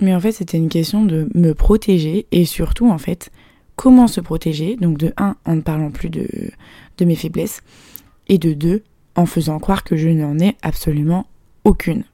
Mais 0.00 0.14
en 0.14 0.20
fait 0.20 0.32
c'était 0.32 0.58
une 0.58 0.68
question 0.68 1.04
de 1.04 1.28
me 1.34 1.52
protéger 1.52 2.26
et 2.32 2.44
surtout 2.44 2.90
en 2.90 2.98
fait 2.98 3.30
comment 3.76 4.06
se 4.06 4.20
protéger. 4.20 4.76
Donc 4.76 4.98
de 4.98 5.12
1 5.16 5.36
en 5.44 5.56
ne 5.56 5.60
parlant 5.60 5.90
plus 5.90 6.10
de, 6.10 6.28
de 6.98 7.04
mes 7.04 7.16
faiblesses 7.16 7.62
et 8.28 8.38
de 8.38 8.52
2 8.52 8.82
en 9.16 9.26
faisant 9.26 9.58
croire 9.58 9.84
que 9.84 9.96
je 9.96 10.08
n'en 10.08 10.38
ai 10.38 10.56
absolument 10.62 11.26
aucune. 11.64 12.04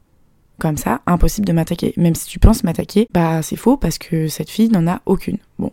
Comme 0.59 0.77
ça, 0.77 1.01
impossible 1.07 1.47
de 1.47 1.53
m'attaquer. 1.53 1.93
Même 1.97 2.15
si 2.15 2.27
tu 2.27 2.39
penses 2.39 2.63
m'attaquer, 2.63 3.09
bah 3.13 3.43
c'est 3.43 3.57
faux 3.57 3.77
parce 3.77 3.99
que 3.99 4.29
cette 4.29 4.51
fille 4.51 4.69
n'en 4.69 4.87
a 4.87 5.03
aucune. 5.07 5.39
Bon, 5.59 5.73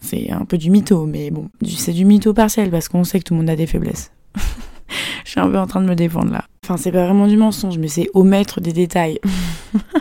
c'est 0.00 0.30
un 0.30 0.44
peu 0.44 0.58
du 0.58 0.70
mytho, 0.70 1.06
mais 1.06 1.30
bon, 1.30 1.48
c'est 1.64 1.92
du 1.92 2.04
mytho 2.04 2.32
partiel 2.34 2.70
parce 2.70 2.88
qu'on 2.88 3.04
sait 3.04 3.18
que 3.18 3.24
tout 3.24 3.34
le 3.34 3.40
monde 3.40 3.50
a 3.50 3.56
des 3.56 3.66
faiblesses. 3.66 4.12
Je 5.24 5.30
suis 5.30 5.40
un 5.40 5.48
peu 5.50 5.58
en 5.58 5.66
train 5.66 5.80
de 5.80 5.88
me 5.88 5.96
défendre 5.96 6.30
là. 6.30 6.44
Enfin, 6.64 6.76
c'est 6.76 6.92
pas 6.92 7.04
vraiment 7.04 7.26
du 7.26 7.36
mensonge, 7.36 7.78
mais 7.78 7.88
c'est 7.88 8.08
omettre 8.14 8.60
des 8.60 8.72
détails. 8.72 9.20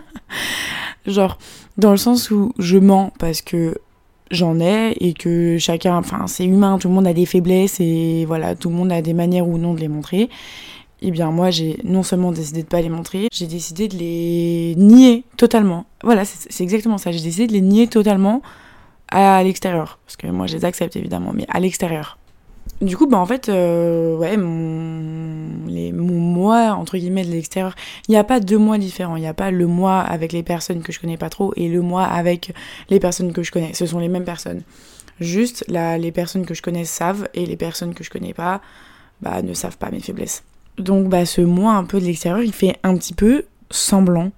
Genre, 1.08 1.38
dans 1.77 1.91
le 1.91 1.97
sens 1.97 2.31
où 2.31 2.53
je 2.58 2.77
mens 2.77 3.12
parce 3.19 3.41
que 3.41 3.75
j'en 4.31 4.60
ai 4.60 4.95
et 4.99 5.13
que 5.13 5.58
chacun, 5.60 5.97
enfin, 5.97 6.27
c'est 6.27 6.45
humain, 6.45 6.77
tout 6.79 6.88
le 6.88 6.93
monde 6.93 7.08
a 7.08 7.13
des 7.13 7.25
faiblesses 7.25 7.79
et 7.79 8.25
voilà, 8.25 8.55
tout 8.55 8.69
le 8.69 8.75
monde 8.75 8.91
a 8.91 9.01
des 9.01 9.13
manières 9.13 9.47
ou 9.47 9.58
non 9.58 9.73
de 9.73 9.79
les 9.79 9.88
montrer. 9.88 10.29
Eh 11.01 11.12
bien, 11.12 11.31
moi, 11.31 11.51
j'ai 11.51 11.77
non 11.84 12.03
seulement 12.03 12.31
décidé 12.31 12.63
de 12.63 12.67
pas 12.67 12.81
les 12.81 12.89
montrer, 12.89 13.27
j'ai 13.31 13.47
décidé 13.47 13.88
de 13.88 13.97
les 13.97 14.75
nier 14.77 15.23
totalement. 15.38 15.86
Voilà, 16.03 16.25
c'est 16.25 16.63
exactement 16.63 16.97
ça. 16.97 17.12
J'ai 17.12 17.21
décidé 17.21 17.47
de 17.47 17.53
les 17.53 17.62
nier 17.62 17.88
totalement 17.88 18.41
à 19.10 19.44
l'extérieur. 19.44 20.00
Parce 20.06 20.18
que 20.18 20.28
moi, 20.28 20.48
je 20.48 20.56
les 20.56 20.65
accepte 20.65 20.96
évidemment, 20.96 21.32
mais 21.34 21.46
à 21.50 21.60
l'extérieur. 21.60 22.18
Du 22.82 22.98
coup, 22.98 23.08
bah 23.08 23.18
en 23.18 23.26
fait, 23.26 23.48
euh, 23.48 24.18
ouais, 24.18 24.36
mon, 24.36 25.68
les, 25.68 25.94
moi, 25.94 26.72
entre 26.74 26.98
guillemets, 26.98 27.24
de 27.24 27.32
l'extérieur, 27.32 27.74
il 28.08 28.12
n'y 28.12 28.18
a 28.18 28.24
pas 28.24 28.39
deux 28.39 28.58
mois 28.58 28.78
différents. 28.78 29.15
Il 29.15 29.22
n'y 29.22 29.28
a 29.28 29.34
pas 29.34 29.52
le 29.52 29.65
moi 29.65 30.02
avec 30.02 30.34
les 30.34 30.44
personnes 30.44 30.82
que 30.82 30.91
je 30.91 31.00
connais 31.00 31.18
pas 31.18 31.30
trop 31.30 31.54
et 31.56 31.70
le 31.70 31.82
moi 31.82 32.04
avec 32.04 32.54
les 32.89 33.00
personnes 33.00 33.32
que 33.32 33.44
je 33.44 33.52
connais. 33.52 33.74
Ce 33.74 33.86
sont 33.86 34.00
les 34.00 34.10
mêmes 34.10 34.26
personnes. 34.26 34.63
Juste, 35.22 35.63
là, 35.70 35.98
les 35.98 36.12
personnes 36.12 36.46
que 36.46 36.54
je 36.54 36.62
connais 36.62 36.84
savent 36.84 37.30
et 37.34 37.46
les 37.46 37.56
personnes 37.56 37.94
que 37.94 38.04
je 38.04 38.10
connais 38.10 38.34
pas, 38.34 38.62
bah, 39.22 39.41
ne 39.41 39.54
savent 39.54 39.78
pas 39.78 39.89
mes 39.89 40.02
faiblesses. 40.02 40.44
Donc, 40.78 41.08
bah, 41.08 41.26
ce 41.26 41.41
moi 41.41 41.74
un 41.74 41.86
peu 41.86 42.02
de 42.02 42.06
l'extérieur, 42.06 42.44
il 42.44 42.52
fait 42.52 42.78
un 42.84 42.98
petit 42.98 43.13
peu 43.13 43.46
semblant 43.72 44.32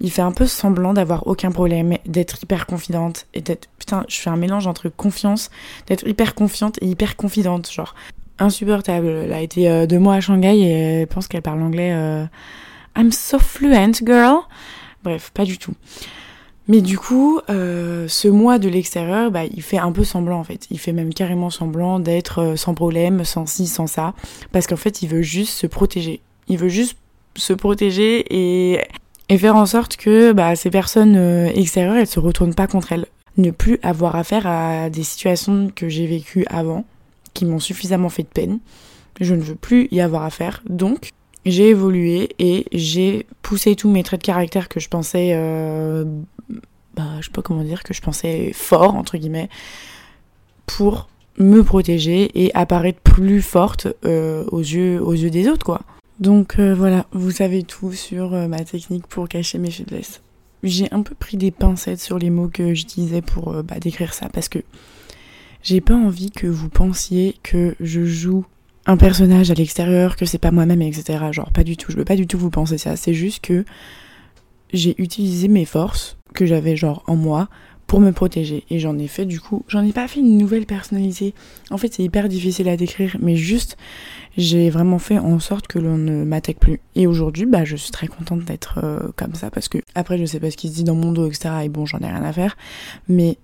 il 0.00 0.10
fait 0.10 0.22
un 0.22 0.32
peu 0.32 0.46
semblant 0.46 0.94
d'avoir 0.94 1.26
aucun 1.26 1.50
problème, 1.50 1.96
d'être 2.06 2.42
hyper 2.42 2.66
confidente 2.66 3.26
et 3.34 3.40
d'être. 3.40 3.68
Putain, 3.78 4.04
je 4.08 4.16
fais 4.16 4.30
un 4.30 4.36
mélange 4.36 4.66
entre 4.66 4.88
confiance, 4.88 5.50
d'être 5.86 6.06
hyper 6.06 6.34
confiante 6.34 6.78
et 6.82 6.86
hyper 6.86 7.16
confidente, 7.16 7.70
genre. 7.70 7.94
Insupportable. 8.40 9.08
Elle 9.08 9.32
a 9.32 9.40
été 9.40 9.68
euh, 9.68 9.86
deux 9.86 9.98
mois 9.98 10.14
à 10.14 10.20
Shanghai 10.20 10.60
et 10.60 11.06
pense 11.06 11.26
qu'elle 11.26 11.42
parle 11.42 11.60
anglais. 11.60 11.92
Euh, 11.92 12.24
I'm 12.96 13.10
so 13.10 13.40
fluent, 13.40 13.94
girl. 14.04 14.42
Bref, 15.02 15.32
pas 15.34 15.44
du 15.44 15.58
tout. 15.58 15.74
Mais 16.68 16.80
du 16.80 16.98
coup, 16.98 17.40
euh, 17.50 18.06
ce 18.06 18.28
moi 18.28 18.60
de 18.60 18.68
l'extérieur, 18.68 19.32
bah, 19.32 19.44
il 19.44 19.62
fait 19.62 19.78
un 19.78 19.90
peu 19.90 20.04
semblant 20.04 20.38
en 20.38 20.44
fait. 20.44 20.68
Il 20.70 20.78
fait 20.78 20.92
même 20.92 21.12
carrément 21.12 21.50
semblant 21.50 21.98
d'être 21.98 22.54
sans 22.56 22.74
problème, 22.74 23.24
sans 23.24 23.46
ci, 23.46 23.66
sans 23.66 23.88
ça. 23.88 24.14
Parce 24.52 24.68
qu'en 24.68 24.76
fait, 24.76 25.02
il 25.02 25.08
veut 25.08 25.22
juste 25.22 25.54
se 25.54 25.66
protéger. 25.66 26.20
Il 26.46 26.58
veut 26.58 26.68
juste 26.68 26.96
se 27.36 27.52
protéger 27.52 28.24
et 28.30 28.80
et 29.28 29.38
faire 29.38 29.56
en 29.56 29.66
sorte 29.66 29.96
que 29.96 30.32
bah, 30.32 30.56
ces 30.56 30.70
personnes 30.70 31.16
euh, 31.16 31.46
extérieures, 31.54 31.96
elles 31.96 32.06
se 32.06 32.20
retournent 32.20 32.54
pas 32.54 32.66
contre 32.66 32.92
elles. 32.92 33.06
Ne 33.36 33.50
plus 33.50 33.78
avoir 33.82 34.16
affaire 34.16 34.46
à 34.46 34.90
des 34.90 35.04
situations 35.04 35.70
que 35.74 35.88
j'ai 35.88 36.06
vécues 36.06 36.44
avant, 36.48 36.84
qui 37.34 37.44
m'ont 37.44 37.60
suffisamment 37.60 38.08
fait 38.08 38.24
de 38.24 38.28
peine. 38.28 38.58
Je 39.20 39.34
ne 39.34 39.42
veux 39.42 39.54
plus 39.54 39.88
y 39.92 40.00
avoir 40.00 40.24
affaire. 40.24 40.62
Donc, 40.68 41.10
j'ai 41.46 41.68
évolué 41.68 42.30
et 42.38 42.66
j'ai 42.72 43.26
poussé 43.42 43.76
tous 43.76 43.88
mes 43.88 44.02
traits 44.02 44.20
de 44.20 44.26
caractère 44.26 44.68
que 44.68 44.80
je 44.80 44.88
pensais 44.88 45.30
euh, 45.34 46.04
bah, 46.98 47.04
je 47.20 47.26
sais 47.26 47.32
pas 47.32 47.42
comment 47.42 47.62
dire, 47.62 47.84
que 47.84 47.94
je 47.94 48.02
pensais 48.02 48.50
fort, 48.52 48.96
entre 48.96 49.18
guillemets, 49.18 49.48
pour 50.66 51.08
me 51.38 51.62
protéger 51.62 52.28
et 52.34 52.52
apparaître 52.56 52.98
plus 53.00 53.40
forte 53.40 53.86
euh, 54.04 54.44
aux, 54.50 54.58
yeux, 54.58 55.00
aux 55.00 55.12
yeux 55.12 55.30
des 55.30 55.48
autres, 55.48 55.64
quoi. 55.64 55.82
Donc 56.20 56.58
euh, 56.58 56.74
voilà, 56.74 57.06
vous 57.12 57.30
savez 57.30 57.62
tout 57.62 57.92
sur 57.92 58.34
euh, 58.34 58.48
ma 58.48 58.64
technique 58.64 59.06
pour 59.06 59.28
cacher 59.28 59.58
mes 59.58 59.70
faiblesses. 59.70 60.20
J'ai 60.62 60.92
un 60.92 61.02
peu 61.02 61.14
pris 61.14 61.36
des 61.36 61.50
pincettes 61.52 62.00
sur 62.00 62.18
les 62.18 62.30
mots 62.30 62.48
que 62.48 62.74
j'utilisais 62.74 63.22
pour 63.22 63.62
bah, 63.62 63.78
décrire 63.78 64.12
ça 64.12 64.28
parce 64.28 64.48
que 64.48 64.58
j'ai 65.62 65.80
pas 65.80 65.94
envie 65.94 66.30
que 66.30 66.48
vous 66.48 66.68
pensiez 66.68 67.36
que 67.42 67.76
je 67.78 68.04
joue 68.04 68.44
un 68.86 68.96
personnage 68.96 69.50
à 69.50 69.54
l'extérieur, 69.54 70.16
que 70.16 70.24
c'est 70.24 70.38
pas 70.38 70.50
moi-même, 70.50 70.82
etc. 70.82 71.26
Genre, 71.30 71.52
pas 71.52 71.62
du 71.62 71.76
tout. 71.76 71.92
Je 71.92 71.96
veux 71.98 72.04
pas 72.04 72.16
du 72.16 72.26
tout 72.26 72.38
vous 72.38 72.50
penser 72.50 72.78
ça. 72.78 72.96
C'est 72.96 73.12
juste 73.12 73.44
que 73.44 73.64
j'ai 74.72 74.94
utilisé 75.00 75.46
mes 75.46 75.66
forces 75.66 76.16
que 76.34 76.46
j'avais, 76.46 76.74
genre, 76.74 77.02
en 77.06 77.14
moi 77.14 77.48
pour 77.88 78.00
me 78.00 78.12
protéger. 78.12 78.64
Et 78.70 78.78
j'en 78.78 78.96
ai 78.98 79.08
fait, 79.08 79.24
du 79.24 79.40
coup, 79.40 79.64
j'en 79.66 79.82
ai 79.82 79.92
pas 79.92 80.06
fait 80.06 80.20
une 80.20 80.36
nouvelle 80.36 80.66
personnalité. 80.66 81.34
En 81.70 81.78
fait, 81.78 81.92
c'est 81.94 82.04
hyper 82.04 82.28
difficile 82.28 82.68
à 82.68 82.76
décrire, 82.76 83.16
mais 83.18 83.34
juste, 83.34 83.78
j'ai 84.36 84.68
vraiment 84.68 84.98
fait 84.98 85.18
en 85.18 85.40
sorte 85.40 85.66
que 85.66 85.78
l'on 85.78 85.96
ne 85.96 86.22
m'attaque 86.22 86.58
plus. 86.58 86.80
Et 86.94 87.06
aujourd'hui, 87.06 87.46
bah, 87.46 87.64
je 87.64 87.76
suis 87.76 87.90
très 87.90 88.06
contente 88.06 88.44
d'être 88.44 88.78
euh, 88.84 89.08
comme 89.16 89.34
ça 89.34 89.50
parce 89.50 89.68
que, 89.68 89.78
après, 89.94 90.18
je 90.18 90.26
sais 90.26 90.38
pas 90.38 90.50
ce 90.50 90.58
qui 90.58 90.68
se 90.68 90.74
dit 90.74 90.84
dans 90.84 90.94
mon 90.94 91.12
dos, 91.12 91.26
etc. 91.26 91.48
Et 91.64 91.68
bon, 91.70 91.86
j'en 91.86 91.98
ai 92.00 92.06
rien 92.06 92.22
à 92.22 92.32
faire. 92.32 92.58
Mais 93.08 93.38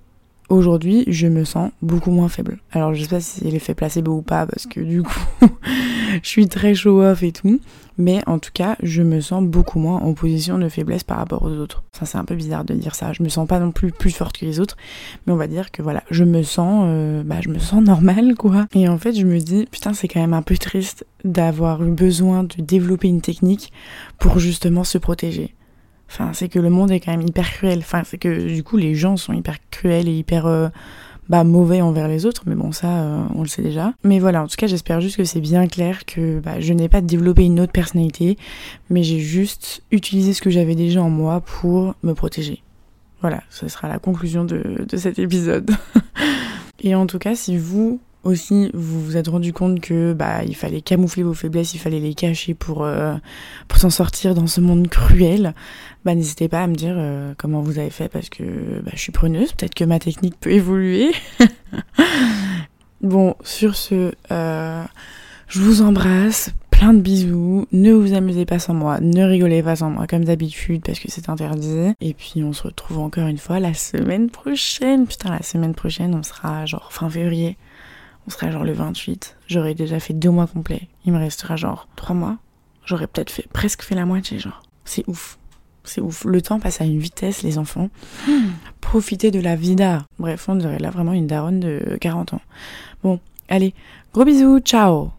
aujourd'hui, 0.49 1.05
je 1.09 1.27
me 1.27 1.45
sens 1.45 1.71
beaucoup 1.83 2.11
moins 2.11 2.29
faible. 2.29 2.59
Alors, 2.73 2.95
je 2.95 3.03
sais 3.03 3.09
pas 3.09 3.21
si 3.21 3.41
c'est 3.41 3.51
l'effet 3.51 3.75
placebo 3.75 4.13
ou 4.13 4.23
pas, 4.23 4.47
parce 4.47 4.67
que 4.67 4.81
du 4.81 5.03
coup, 5.03 5.21
je 6.23 6.29
suis 6.29 6.49
très 6.49 6.75
show-off 6.75 7.23
et 7.23 7.33
tout. 7.33 7.61
Mais 7.97 8.23
en 8.27 8.41
tout 8.41 8.51
cas, 8.53 8.77
je 8.83 9.03
me 9.03 9.21
sens 9.21 9.45
beaucoup 9.45 9.79
moins 9.79 9.99
en 9.99 10.15
position 10.15 10.59
de 10.59 10.69
faiblesse 10.69 11.05
par 11.05 11.19
rapport 11.19 11.43
aux 11.45 11.53
autres. 11.53 11.85
Ça, 11.93 12.07
c'est 12.07 12.19
un 12.19 12.25
peu 12.25 12.35
bizarre 12.35 12.65
de 12.65 12.75
dire 12.75 12.95
ça. 12.95 13.13
Je 13.13 13.23
me 13.23 13.29
sens 13.29 13.47
pas 13.47 13.61
non 13.61 13.71
plus 13.71 13.93
plus 13.93 14.11
forte 14.11 14.39
que 14.39 14.45
les 14.45 14.59
autres. 14.59 14.77
Mais 15.27 15.33
on 15.33 15.37
va 15.37 15.47
dire 15.47 15.71
que 15.71 15.81
voilà, 15.81 16.03
je 16.11 16.25
me 16.25 16.43
sens, 16.43 16.85
euh, 16.89 17.23
bah, 17.23 17.41
je 17.41 17.49
me 17.49 17.59
sens 17.59 17.83
normale, 17.85 18.35
quoi. 18.35 18.67
Et 18.75 18.89
en 18.89 18.99
fait, 18.99 19.15
je 19.15 19.25
me 19.25 19.39
dis, 19.39 19.67
putain, 19.71 19.95
c'est 19.95 20.09
quand 20.09 20.21
même 20.21 20.35
un 20.35 20.43
peu 20.43 20.57
triste 20.57 21.07
d'avoir 21.25 21.85
eu 21.85 21.93
besoin 21.93 22.43
de 22.43 22.63
développer 22.63 23.09
une 23.09 23.21
technique 23.21 23.73
pour 24.19 24.41
justement 24.41 24.83
se 24.83 24.99
protéger. 24.99 25.55
Enfin, 26.09 26.33
c'est 26.33 26.49
que 26.49 26.59
le 26.59 26.71
monde 26.71 26.91
est 26.91 27.01
quand 27.01 27.11
même 27.11 27.27
hyper 27.27 27.51
cruel. 27.51 27.79
Enfin, 27.79 28.03
c'est 28.05 28.19
que 28.19 28.47
du 28.47 28.63
coup, 28.63 28.77
les 28.77 28.95
gens 28.95 29.17
sont 29.17 29.33
hyper 29.33 29.57
cruels 29.71 30.09
et 30.09 30.17
hyper 30.17 30.47
euh, 30.47 30.69
bah, 31.29 31.45
mauvais 31.45 31.81
envers 31.81 32.09
les 32.09 32.27
autres. 32.27 32.45
Mais 32.47 32.55
bon, 32.55 32.73
ça, 32.73 32.89
euh, 32.89 33.25
on 33.35 33.43
le 33.43 33.49
sait 33.49 33.63
déjà. 33.63 33.95
Mais 34.05 34.19
voilà, 34.19 34.43
en 34.43 34.47
tout 34.47 34.57
cas, 34.57 34.67
j'espère 34.67 35.01
juste 35.01 35.17
que 35.17 35.25
c'est 35.25 35.41
bien 35.41 35.67
clair 35.67 36.05
que 36.05 36.39
bah, 36.41 36.61
je 36.61 36.73
n'ai 36.73 36.89
pas 36.89 37.01
développé 37.01 37.45
une 37.45 37.61
autre 37.61 37.73
personnalité, 37.73 38.39
mais 38.91 39.03
j'ai 39.03 39.19
juste 39.19 39.83
utilisé 39.91 40.35
ce 40.35 40.43
que 40.43 40.51
j'avais 40.51 40.75
déjà 40.75 41.03
en 41.03 41.11
moi 41.11 41.41
pour 41.41 41.95
me 42.03 42.13
protéger. 42.13 42.63
Voilà, 43.21 43.43
ce 43.49 43.69
sera 43.69 43.89
la 43.89 43.99
conclusion 43.99 44.45
de, 44.45 44.85
de 44.87 44.97
cet 44.97 45.19
épisode. 45.19 45.71
et 46.81 46.95
en 46.95 47.07
tout 47.07 47.19
cas, 47.19 47.35
si 47.35 47.57
vous 47.57 48.01
aussi 48.25 48.71
vous 48.75 49.03
vous 49.03 49.17
êtes 49.17 49.29
rendu 49.29 49.53
compte 49.53 49.81
que 49.81 50.13
bah 50.13 50.45
il 50.45 50.57
fallait 50.57 50.81
camoufler 50.81 51.23
vos 51.23 51.35
faiblesses, 51.35 51.75
il 51.75 51.79
fallait 51.79 52.01
les 52.01 52.15
cacher 52.15 52.55
pour 52.55 52.85
euh, 52.85 53.15
pour 53.69 53.79
s'en 53.79 53.91
sortir 53.91 54.35
dans 54.35 54.47
ce 54.47 54.61
monde 54.61 54.89
cruel, 54.89 55.55
bah 56.05 56.15
n'hésitez 56.15 56.49
pas 56.49 56.63
à 56.63 56.67
me 56.67 56.75
dire 56.75 56.95
euh, 56.97 57.35
comment 57.39 57.61
vous 57.61 57.79
avez 57.79 57.91
fait 57.91 58.09
parce 58.09 58.29
que 58.29 58.81
bah, 58.85 58.93
je 58.95 59.01
suis 59.01 59.13
preneuse, 59.13 59.53
peut-être 59.53 59.75
que 59.75 59.85
ma 59.85 59.99
technique 59.99 60.39
peut 60.41 60.53
évoluer. 60.53 61.13
bon, 63.03 63.35
sur 63.43 63.77
ce, 63.77 64.13
euh, 64.31 64.85
je 65.49 65.61
vous 65.61 65.83
embrasse, 65.83 66.51
plein 66.71 66.95
de 66.95 67.01
bisous, 67.01 67.67
ne 67.73 67.93
vous 67.93 68.15
amusez 68.15 68.47
pas 68.47 68.59
sans 68.59 68.75
moi, 68.75 69.01
ne 69.01 69.23
rigolez 69.23 69.63
pas 69.63 69.77
sans 69.77 69.91
moi 69.91 70.07
comme 70.07 70.25
d'habitude 70.25 70.83
parce 70.85 70.99
que 70.99 71.11
c'est 71.11 71.29
interdit. 71.29 71.95
Et 72.01 72.15
puis 72.15 72.43
on 72.43 72.53
se 72.53 72.65
retrouve 72.65 72.99
encore 72.99 73.29
une 73.29 73.39
fois 73.39 73.61
la 73.61 73.75
semaine 73.75 74.31
prochaine. 74.31 75.07
Putain, 75.07 75.31
la 75.31 75.43
semaine 75.43 75.75
prochaine, 75.75 76.15
on 76.15 76.23
sera 76.23 76.67
genre 76.67 76.93
fin 76.93 77.09
février 77.09 77.57
on 78.27 78.31
serait 78.31 78.51
genre 78.51 78.65
le 78.65 78.73
28, 78.73 79.37
j'aurais 79.47 79.75
déjà 79.75 80.01
fait 80.01 80.15
deux 80.15 80.31
mois 80.31 80.47
complets. 80.47 80.89
Il 81.05 81.13
me 81.13 81.19
restera 81.19 81.57
genre 81.57 81.89
trois 81.97 82.15
mois. 82.15 82.39
J'aurais 82.85 83.07
peut-être 83.07 83.31
fait 83.31 83.49
presque 83.53 83.83
fait 83.83 83.95
la 83.95 84.07
moitié, 84.07 84.39
genre. 84.39 84.63
C'est 84.85 85.07
ouf. 85.09 85.39
C'est 85.85 86.01
ouf. 86.01 86.25
Le 86.25 86.41
temps 86.41 86.61
passe 86.61 86.81
à 86.81 86.85
une 86.85 86.99
vitesse, 86.99 87.43
les 87.43 87.59
enfants. 87.59 87.91
Profitez 88.81 89.31
de 89.31 89.41
la 89.41 89.57
vida. 89.57 90.05
Bref, 90.19 90.49
on 90.49 90.55
dirait 90.57 90.79
là 90.79 90.91
vraiment 90.91 91.13
une 91.13 91.27
daronne 91.27 91.61
de 91.61 91.99
40 92.01 92.35
ans. 92.35 92.41
Bon, 93.03 93.21
allez, 93.49 93.75
gros 94.13 94.25
bisous, 94.25 94.61
ciao 94.61 95.13